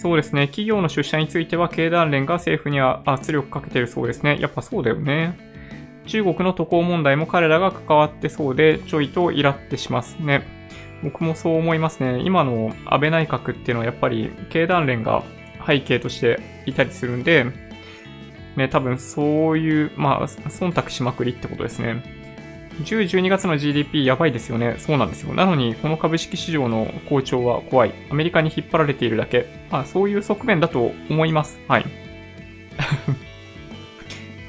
[0.00, 0.46] そうですね。
[0.46, 4.38] 企業の出社については経団連が政府には圧力かけてるそうですね。
[4.40, 5.38] やっぱそうだよね。
[6.06, 10.42] 中国の渡航問題も彼らが関わってそうで、ちょいとイラってしますね。
[11.02, 12.22] 僕もそう思いますね。
[12.24, 15.22] 今の安倍内閣っていうのはやっぱり経団連が
[15.66, 17.44] 背景としていたりするんで、
[18.56, 22.02] ね、多分そういう、まあ、忖度しまくりってことですね。
[22.84, 24.76] 10、12月の GDP やばいですよね。
[24.78, 25.34] そうなんですよ。
[25.34, 27.94] なのに、この株式市場の好調は怖い。
[28.10, 29.46] アメリカに引っ張られているだけ。
[29.70, 31.60] まあ、そういう側面だと思います。
[31.68, 31.84] はい。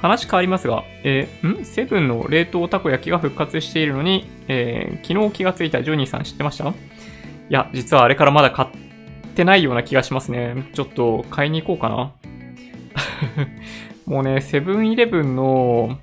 [0.02, 1.66] 話変わりますが、えー、ん？
[1.66, 6.70] セブンの冷凍たこ焼きが復活しているのに、えー、昨日気がついたジョニーさん知ってました？
[6.70, 6.74] い
[7.50, 8.70] や、実はあれからまだ買っ
[9.36, 10.66] てないような気がしますね。
[10.74, 12.14] ちょっと買いに行こうかな。
[14.08, 16.00] もうね、セブンイレブンの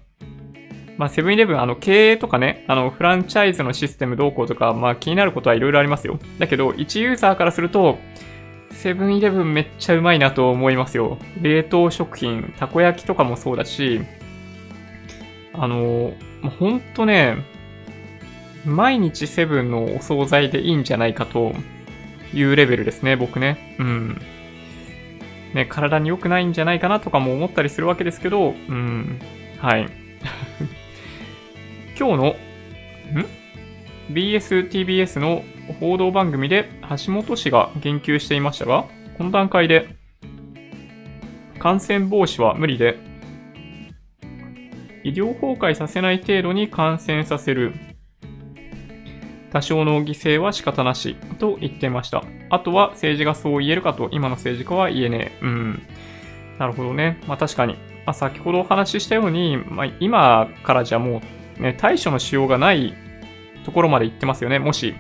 [0.99, 6.19] まあ、セブンイレブン、あの、経営とかね、あの、フランチャイズのシステムどうこうとか、まあ、気になることはいろいろありますよ。
[6.39, 7.99] だけど、1ユーザーからすると、
[8.73, 11.19] セブンイレブンめっちゃうまいなと思いますよ。
[11.41, 14.03] 冷凍食品、たこ焼きとかもそうだし、
[15.53, 16.13] あの、
[16.59, 17.37] ほんとね、
[18.65, 21.55] 毎日セブンのお惣菜でいいんじゃないかと
[22.35, 23.77] いうレベルですね、僕ね。
[23.79, 24.21] うん。
[25.55, 29.21] ね、体に良くないんじゃないかなとかも思ったりするわけですけど、うん。
[29.59, 29.89] はい。
[31.99, 33.27] 今日の、ん
[34.15, 35.43] ?BS、TBS の
[35.81, 36.71] 報道番組で
[37.05, 38.85] 橋本氏が言及していましたが、
[39.17, 39.97] この段階で
[41.59, 43.01] 感染防止は無理で、
[45.03, 47.75] 医療崩壊させない程度に感染させる。
[49.51, 52.23] 多少の犠牲は仕方なしと言ってました。
[52.51, 55.45] あとは政治がそう言えるかと今の政治家は言えねえ。
[55.45, 55.83] うん。
[56.61, 57.21] なるほどね。
[57.27, 57.75] まあ確かに。
[58.07, 62.95] まあ、先ほどお話ししたように、まあ、今からじゃもうね、対処のしようがない
[63.65, 64.59] ところまで行ってますよね。
[64.59, 64.95] もし、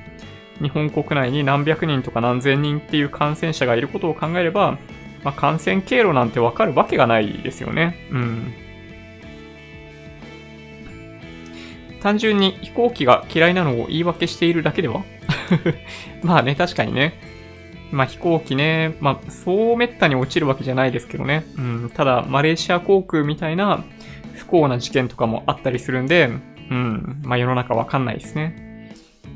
[0.60, 4.78] 日本国内に何百人とか何千人っていう感染者がいることを考えれば、
[5.22, 7.96] まあ、感染経路なんてわかるわけがないですよね。
[8.10, 8.54] うん。
[12.00, 15.02] 単純に飛行機が嫌いなのを言い訳しているだけでは？
[16.22, 17.14] まあね、確かにね。
[17.90, 21.44] まあ飛行機ね、まあそうめったに落ちるわけじゃないですけどね。
[21.56, 23.82] うん、ただ、マレーシア航空みたいな
[24.48, 26.30] 幸な事件とかもあったりするんで、
[26.70, 28.68] うん、まあ世の中わかんないですね。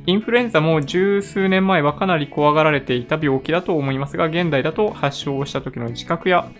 [0.04, 6.50] インフルエンザも十数年前はかなり怖がられていた病気だと思いますが、現代だと発症した時の自覚や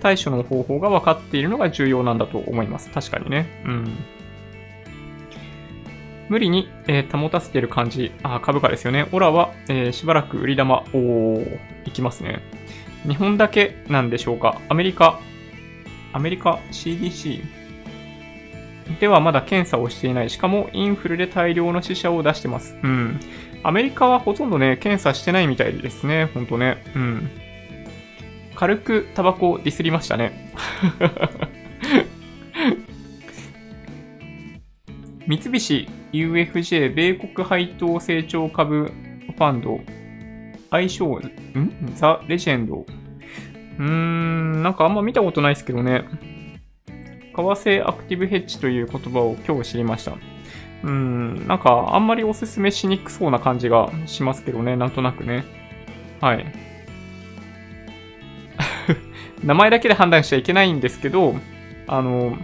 [0.00, 2.90] 対処の方法が分かっているのが重要なんだと思います。
[2.90, 3.46] 確かにね。
[3.64, 3.96] うん。
[6.28, 8.12] 無理に、えー、保たせている感じ。
[8.22, 9.08] あ、株価ですよね。
[9.12, 12.40] オラは、えー、しばらく売り玉、おー、いきますね。
[13.08, 15.18] 日本だけなんでしょうかアメリカ、
[16.12, 17.59] アメリカ？CDC
[18.98, 20.30] ではまだ検査をしていない。
[20.30, 22.76] しかもインフルで大量の死者を出してます。
[22.82, 23.20] うん。
[23.62, 26.30] アメリカはほとんどね、検査してないみたいですね。
[26.34, 26.82] ほんとね。
[26.96, 27.30] うん。
[28.54, 30.52] 軽くタバコディスりましたね。
[35.26, 39.80] 三菱 UFJ 米国配当成長株ファンド
[40.70, 41.22] 相性、ん？
[41.94, 42.84] ザ・レジェンド。
[43.78, 46.04] うーん、なんかあんま見たことないですけどね。
[47.42, 50.16] 為替アクティブヘッジという言葉を今日知りました。
[50.82, 55.44] うん、なんかあんまりおすすめしにくそうな感じがしますけどね、なんとなくね。
[56.20, 56.46] はい。
[59.44, 61.34] 名前だけで判断しちゃいけないんですけど、
[61.86, 62.36] あの、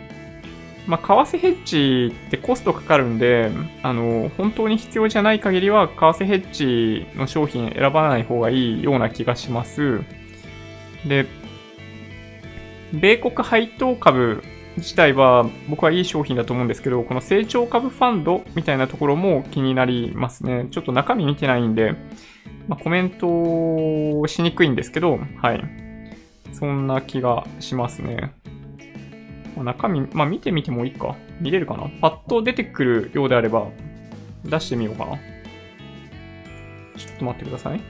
[0.87, 3.51] まあ、為替ヘッジってコストかかるんで、
[3.83, 10.01] あの、本当に必要じゃない限りは、為替ヘッジの商品選ばない方がいいような気がします。
[11.07, 11.27] で、
[12.93, 14.43] 米国配当株
[14.77, 20.69] 自体は僕はいい商品だと思うんですけど、この成長株ファンドみたいなところも気になりますね。
[20.71, 21.95] ちょっと中身見てないんで、
[22.69, 25.65] まあ、コメントしにくいんですけど、はい。
[26.53, 28.35] そんな気がしますね。
[29.57, 31.17] まあ、中身、まあ見てみてもいいか。
[31.41, 31.91] 見れるかな？
[32.01, 33.69] パッと出てくるようであれば、
[34.45, 35.17] 出してみようかな。
[36.97, 37.81] ちょっと待ってください。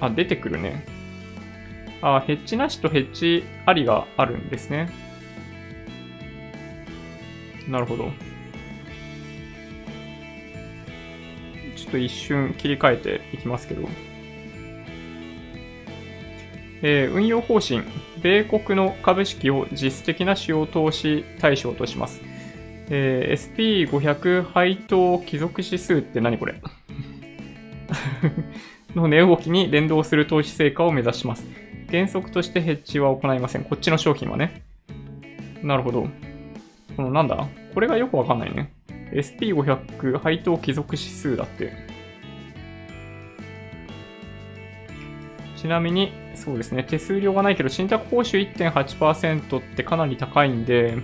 [0.00, 0.84] あ、出てくるね。
[2.00, 4.88] あ、ヘッジなしとヘッジありがあるんですね。
[7.68, 8.10] なるほど。
[11.76, 13.88] ちょっと一瞬切り替えていきますけど。
[16.82, 17.82] えー、運用方針。
[18.22, 22.20] 米国の株式を実質的な主要投資対象とします。
[22.90, 26.60] えー、SP500 配当帰属指数って何これ？
[28.94, 31.46] の値動きに連動する投資成果を目指します。
[31.90, 33.64] 原則としてヘッジは行いません。
[33.64, 34.62] こっちの商品はね。
[35.62, 36.06] なるほど。
[36.96, 37.48] このなんだ？
[37.74, 38.72] これがよくわかんないね。
[39.12, 41.72] SP500 配当帰属指数だって。
[45.56, 50.98] ちなみに、そうですね、手数料がないけど、信託報酬1.8%ってかなり高いんで、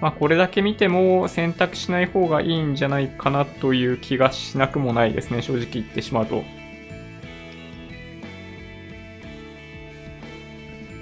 [0.00, 6.42] まあこれだけ見ても選択しない方がいいんじゃないかなという気がしなくもないですね、正直言ってしまうと。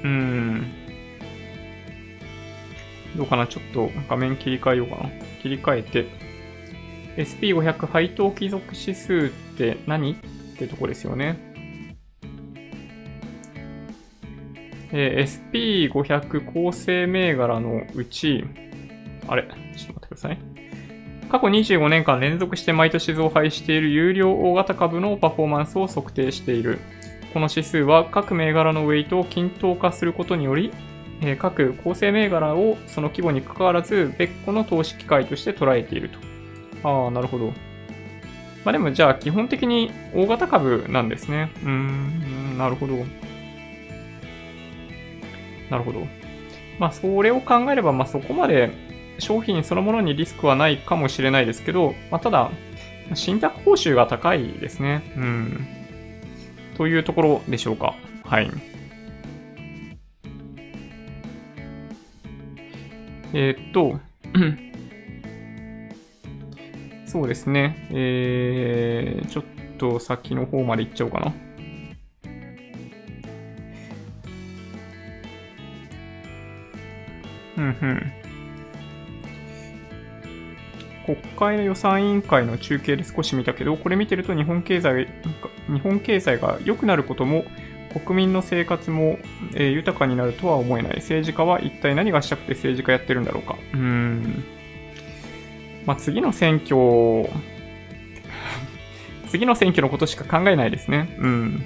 [0.05, 0.73] うん。
[3.17, 5.11] どうかなちょっと画面切り替えようかな。
[5.43, 6.31] 切り替えて。
[7.17, 10.17] SP500 配当貴族指数って何っ
[10.57, 11.39] てとこですよね。
[14.93, 18.45] えー、SP500 構成銘柄のうち、
[19.29, 20.39] あれちょっと待ってください。
[21.31, 26.81] 過去25年間連続して毎年増配している有料大型株のパフォーマンスを測定している。
[27.33, 30.73] この指数は各銘柄のウェイトを均等化することにより、
[31.23, 36.19] え、各構成銘柄をその規模に関わらず別個の投資機会として捉えていると。
[36.89, 37.53] ああ、なるほど。
[38.65, 41.51] まあでもじゃあ基本的に大型株なんですね。
[41.63, 42.95] うーん、なるほど。
[45.71, 46.07] なるほど。
[46.79, 48.71] まあそれを考えれば、まあそこまで
[49.19, 52.51] 商品そのものにリスクはないかもしれないですけど、まあただ、
[53.15, 55.03] 信託報酬が高いですね。
[55.17, 55.80] うん。
[56.77, 57.95] というところでしょうか。
[58.25, 58.51] はい。
[63.33, 64.01] えー、っと、
[67.07, 67.89] そうですね。
[67.91, 69.45] えー、ちょっ
[69.79, 71.35] と先の方まで行っちゃおうかな。
[77.57, 78.20] うんうん。
[81.17, 85.09] 国会の予算委員会の中継で少し見たけど、これ見てると日本経済、
[85.69, 87.45] 日本経済が良くなることも、
[87.93, 89.19] 国民の生活も、
[89.55, 90.97] えー、豊かになるとは思えない。
[90.97, 93.57] 政治家は一体何がしたくて政治家やってるんだろうか。
[93.75, 94.45] うん。
[95.87, 97.29] まあ、次の選挙、
[99.29, 101.17] 次の選挙のことしか考えないですね。
[101.19, 101.63] うん。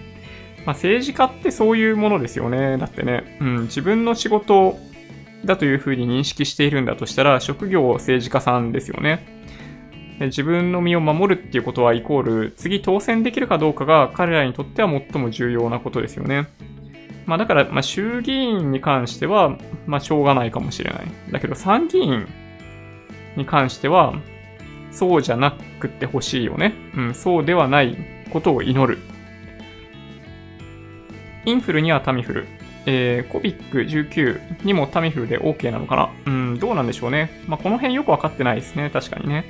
[0.65, 2.79] まあ、政治家ってそういうものですよね。
[2.79, 4.79] だってね、うん、自分の仕事
[5.47, 9.27] だというふうに認識しているんだとしたら、職業政治家さんですよね。
[10.21, 16.47] 自分の身を守るっていうことはイコール、次当選できるかどうかが彼らにとっては最も重要なことですよね。
[17.27, 21.07] まあだから、まあ衆議院に関しては、まあしょうがないかもしれない。
[21.33, 22.27] だけど参議院
[23.37, 24.15] に関しては、
[24.91, 26.75] そうじゃなくってほしいよね。
[26.97, 27.97] うん、そうではない
[28.31, 29.01] ことを祈る。
[31.45, 32.47] インフルにはタミフル。
[32.87, 36.11] えー、コビック19にもタミフルで OK なのかな？
[36.27, 37.31] うん、どうなんでしょうね。
[37.47, 38.91] まあ、この辺よくわかってないですね。
[38.91, 39.45] 確かにね。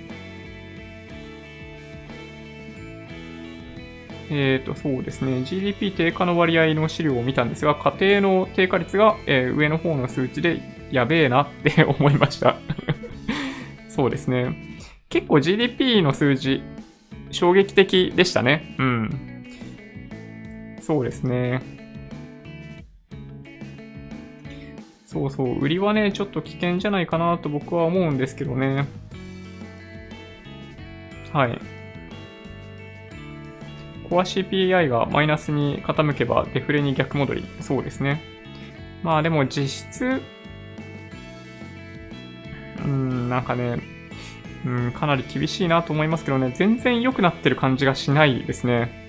[4.30, 5.42] えっ、ー、と、そうですね。
[5.44, 12.56] GDP 低下の割合の資料を見たんですが、家庭の低下率が、えー、上の方の数値でやべえなって 思いました
[13.88, 14.56] そうですね。
[15.08, 16.62] 結構 GDP の数字、
[17.30, 18.74] 衝撃的でしたね。
[18.78, 19.44] うん。
[20.80, 21.60] そうですね。
[25.14, 28.88] そうそう、売りはね、ちょっと危険じゃないかなと僕は思うんですけどね。
[31.32, 31.60] はい。
[34.10, 37.44] コア CPI がマイナスに傾けばデフレに逆戻り。
[37.60, 38.22] そうですね。
[39.04, 40.20] まあでも実質、
[42.84, 43.78] うん、なんかね、
[44.66, 49.08] うん、かなり厳しいなと思いますけどね、全然良くなってる感じがしないですね。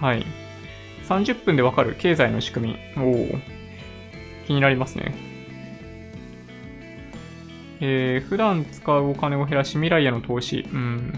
[0.00, 0.45] はい。
[1.08, 3.02] 30分でわかる経済の仕組み。
[3.02, 3.38] おお
[4.46, 5.14] 気になりますね。
[7.80, 10.66] えー、普段使うお金を減らし未来への投資。
[10.72, 11.12] うん。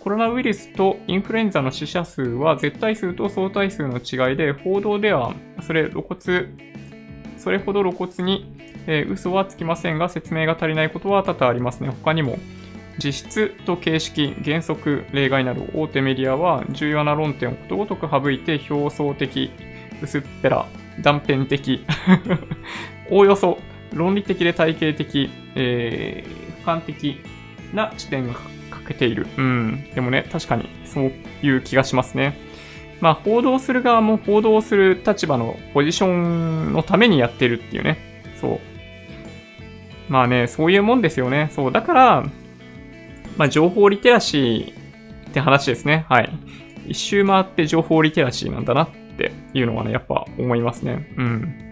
[0.00, 6.48] コロナウイルスとインフルエンザの死者数は絶対数と相対数の違いで、報道ではそれ露骨、
[7.38, 8.52] それほど露骨に、
[8.86, 11.88] えー、嘘はつきませんが、説明が足りないことは多々ありますね。
[11.88, 12.38] 他にも、
[13.02, 19.50] 実質と形式、原則、例外など大手メディアは重要な論点をことごとく省いて表層的、
[20.02, 20.66] 薄っぺら、
[21.02, 21.84] 断片的、
[23.10, 23.58] おおよそ
[23.92, 27.20] 論理的で体系的、えー、俯瞰的
[27.74, 28.34] な視点が
[28.70, 29.26] 欠けている。
[29.36, 29.84] うん。
[29.94, 31.12] でもね、確かにそう
[31.42, 32.38] いう気がしますね。
[33.00, 37.98] まあ、報道する側も報道する立場のポジションのためにやってるっていうね。
[38.40, 38.60] そう。
[40.08, 41.50] まあね、そういうもんですよね。
[41.52, 41.72] そう。
[41.72, 42.26] だから、
[43.36, 46.06] まあ、情報リテラシーって話ですね。
[46.08, 46.30] はい。
[46.88, 48.88] 一周回って情報リテラシーなんだなっ
[49.18, 51.12] ていうのはね、やっぱ思いますね。
[51.16, 51.66] うん。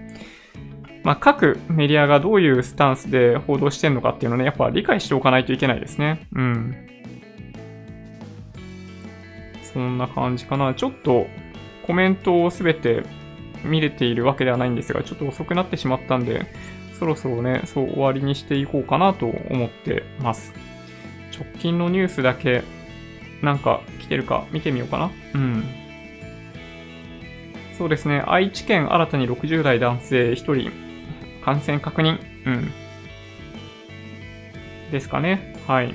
[1.03, 6.27] まあ、各メディアがどういうスタンスで報道してんのかっていうのね、やっぱ理解しておかないといけないですね。
[6.35, 6.75] うん。
[9.73, 10.73] そんな感じかな。
[10.75, 11.27] ちょっと
[11.87, 13.03] コメントをすべて
[13.65, 16.47] 見れているわけではないんですが、ちょっと遅くなってしまったんで、
[16.99, 20.55] そろそろね、そう終わりにしていこうかなと思ってます。
[21.35, 22.63] 直近のニュースだけ、
[23.43, 25.11] なんか来てるか見てみようかな。
[25.35, 25.65] うん。
[27.77, 30.73] そうですね、愛知県新たに60代男性1人、
[31.45, 32.19] 感染確認。
[32.47, 32.71] うん。
[34.93, 35.57] ですかね。
[35.67, 35.93] はい。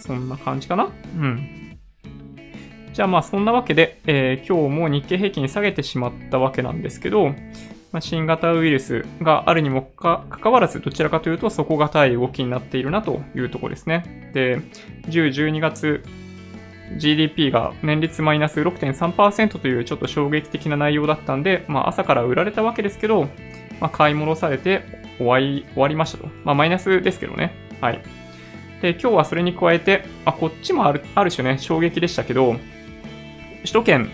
[0.00, 1.78] そんな感じかなうん。
[2.92, 7.34] じゃあまあそんなわけで、えー、今日も日経平均下げてしまったわけなんですけど、
[7.92, 14.30] まあ、新型ウイルスがあるにもかかわらず、どちらかというと底堅い動きになっているなというところですね。
[14.32, 14.60] で、
[15.08, 16.02] 10、12月
[16.96, 23.28] GDP が年率マイナス6.3%というちょっと衝撃的な内容だったんで、まあ朝から売られたわけですけど、
[23.80, 24.82] まあ買い戻されて
[25.18, 26.28] 終わり、終わりましたと。
[26.44, 27.54] まあマイナスですけどね。
[27.80, 28.02] はい。
[28.80, 32.56] で、今日はそれに加えて、あ、こっちもある、ある種ね、衝撃でしたけど、
[33.60, 34.10] 首都圏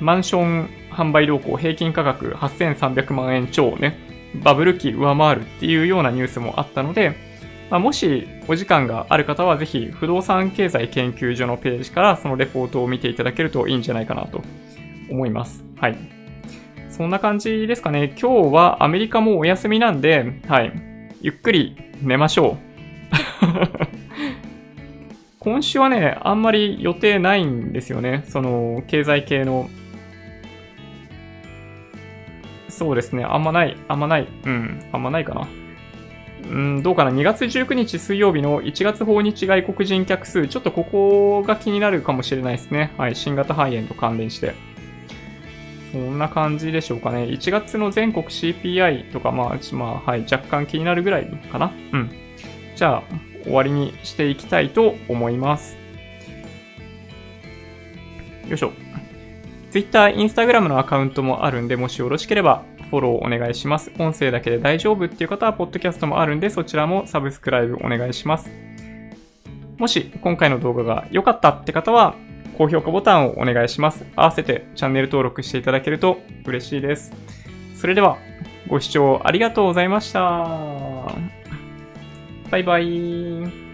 [0.00, 3.98] マンション販売動向平均価格8300万円超ね、
[4.42, 7.16] バブル期上回るっていうようなニュースもあったので、
[7.70, 14.42] まあ、もしお時間がある方はぜひ不動産経済研究所のページからそのレポートを見ていただけるといいんじゃないかなと
[15.08, 15.64] 思います。
[15.76, 15.96] はい。
[16.88, 18.14] そんな感じですかね。
[18.20, 20.72] 今日はアメリカもお休みなんで、はい。
[21.22, 22.70] ゆっくり寝ましょう。
[25.38, 28.24] 今週はね、あんまり予定ないんですよね。
[28.26, 29.70] その、経済系の。
[32.80, 33.24] そうですね。
[33.24, 33.76] あんまない。
[33.88, 34.26] あんまない。
[34.46, 34.82] うん。
[34.90, 35.46] あんまないかな。
[36.48, 37.10] うん、どうかな。
[37.10, 40.48] 2月19日水曜日の1月訪日外国人客数。
[40.48, 42.94] ちょっとここが気になるかもしれないですね。
[42.96, 43.14] はい。
[43.14, 44.54] 新型肺炎と関連して。
[45.92, 47.24] そんな感じでしょうかね。
[47.24, 50.22] 1月の全国 CPI とか、まあ、まあ、はい。
[50.22, 51.74] 若干気になるぐらいかな。
[51.92, 52.10] うん。
[52.76, 53.02] じゃあ、
[53.44, 55.76] 終わりにしていきたいと思います。
[58.48, 58.72] よいしょ。
[59.70, 63.92] Twitter、Instagram のアカウントもあるんで、もしよろしければフォローお願いします。
[63.98, 68.50] 音声だけで大丈夫っていう方は、ポッドキャストもあるんで、そちらもサブスクライブお願いします。
[69.78, 72.14] もし今回の動画が良かったって方は、
[72.58, 74.04] 高評価ボタンをお願いします。
[74.16, 77.12] 合わせてチャンネル登録していただけると嬉しいです。
[77.76, 78.18] それでは、
[78.68, 80.20] ご視聴ありがとうございました。
[82.50, 83.69] バイバイ。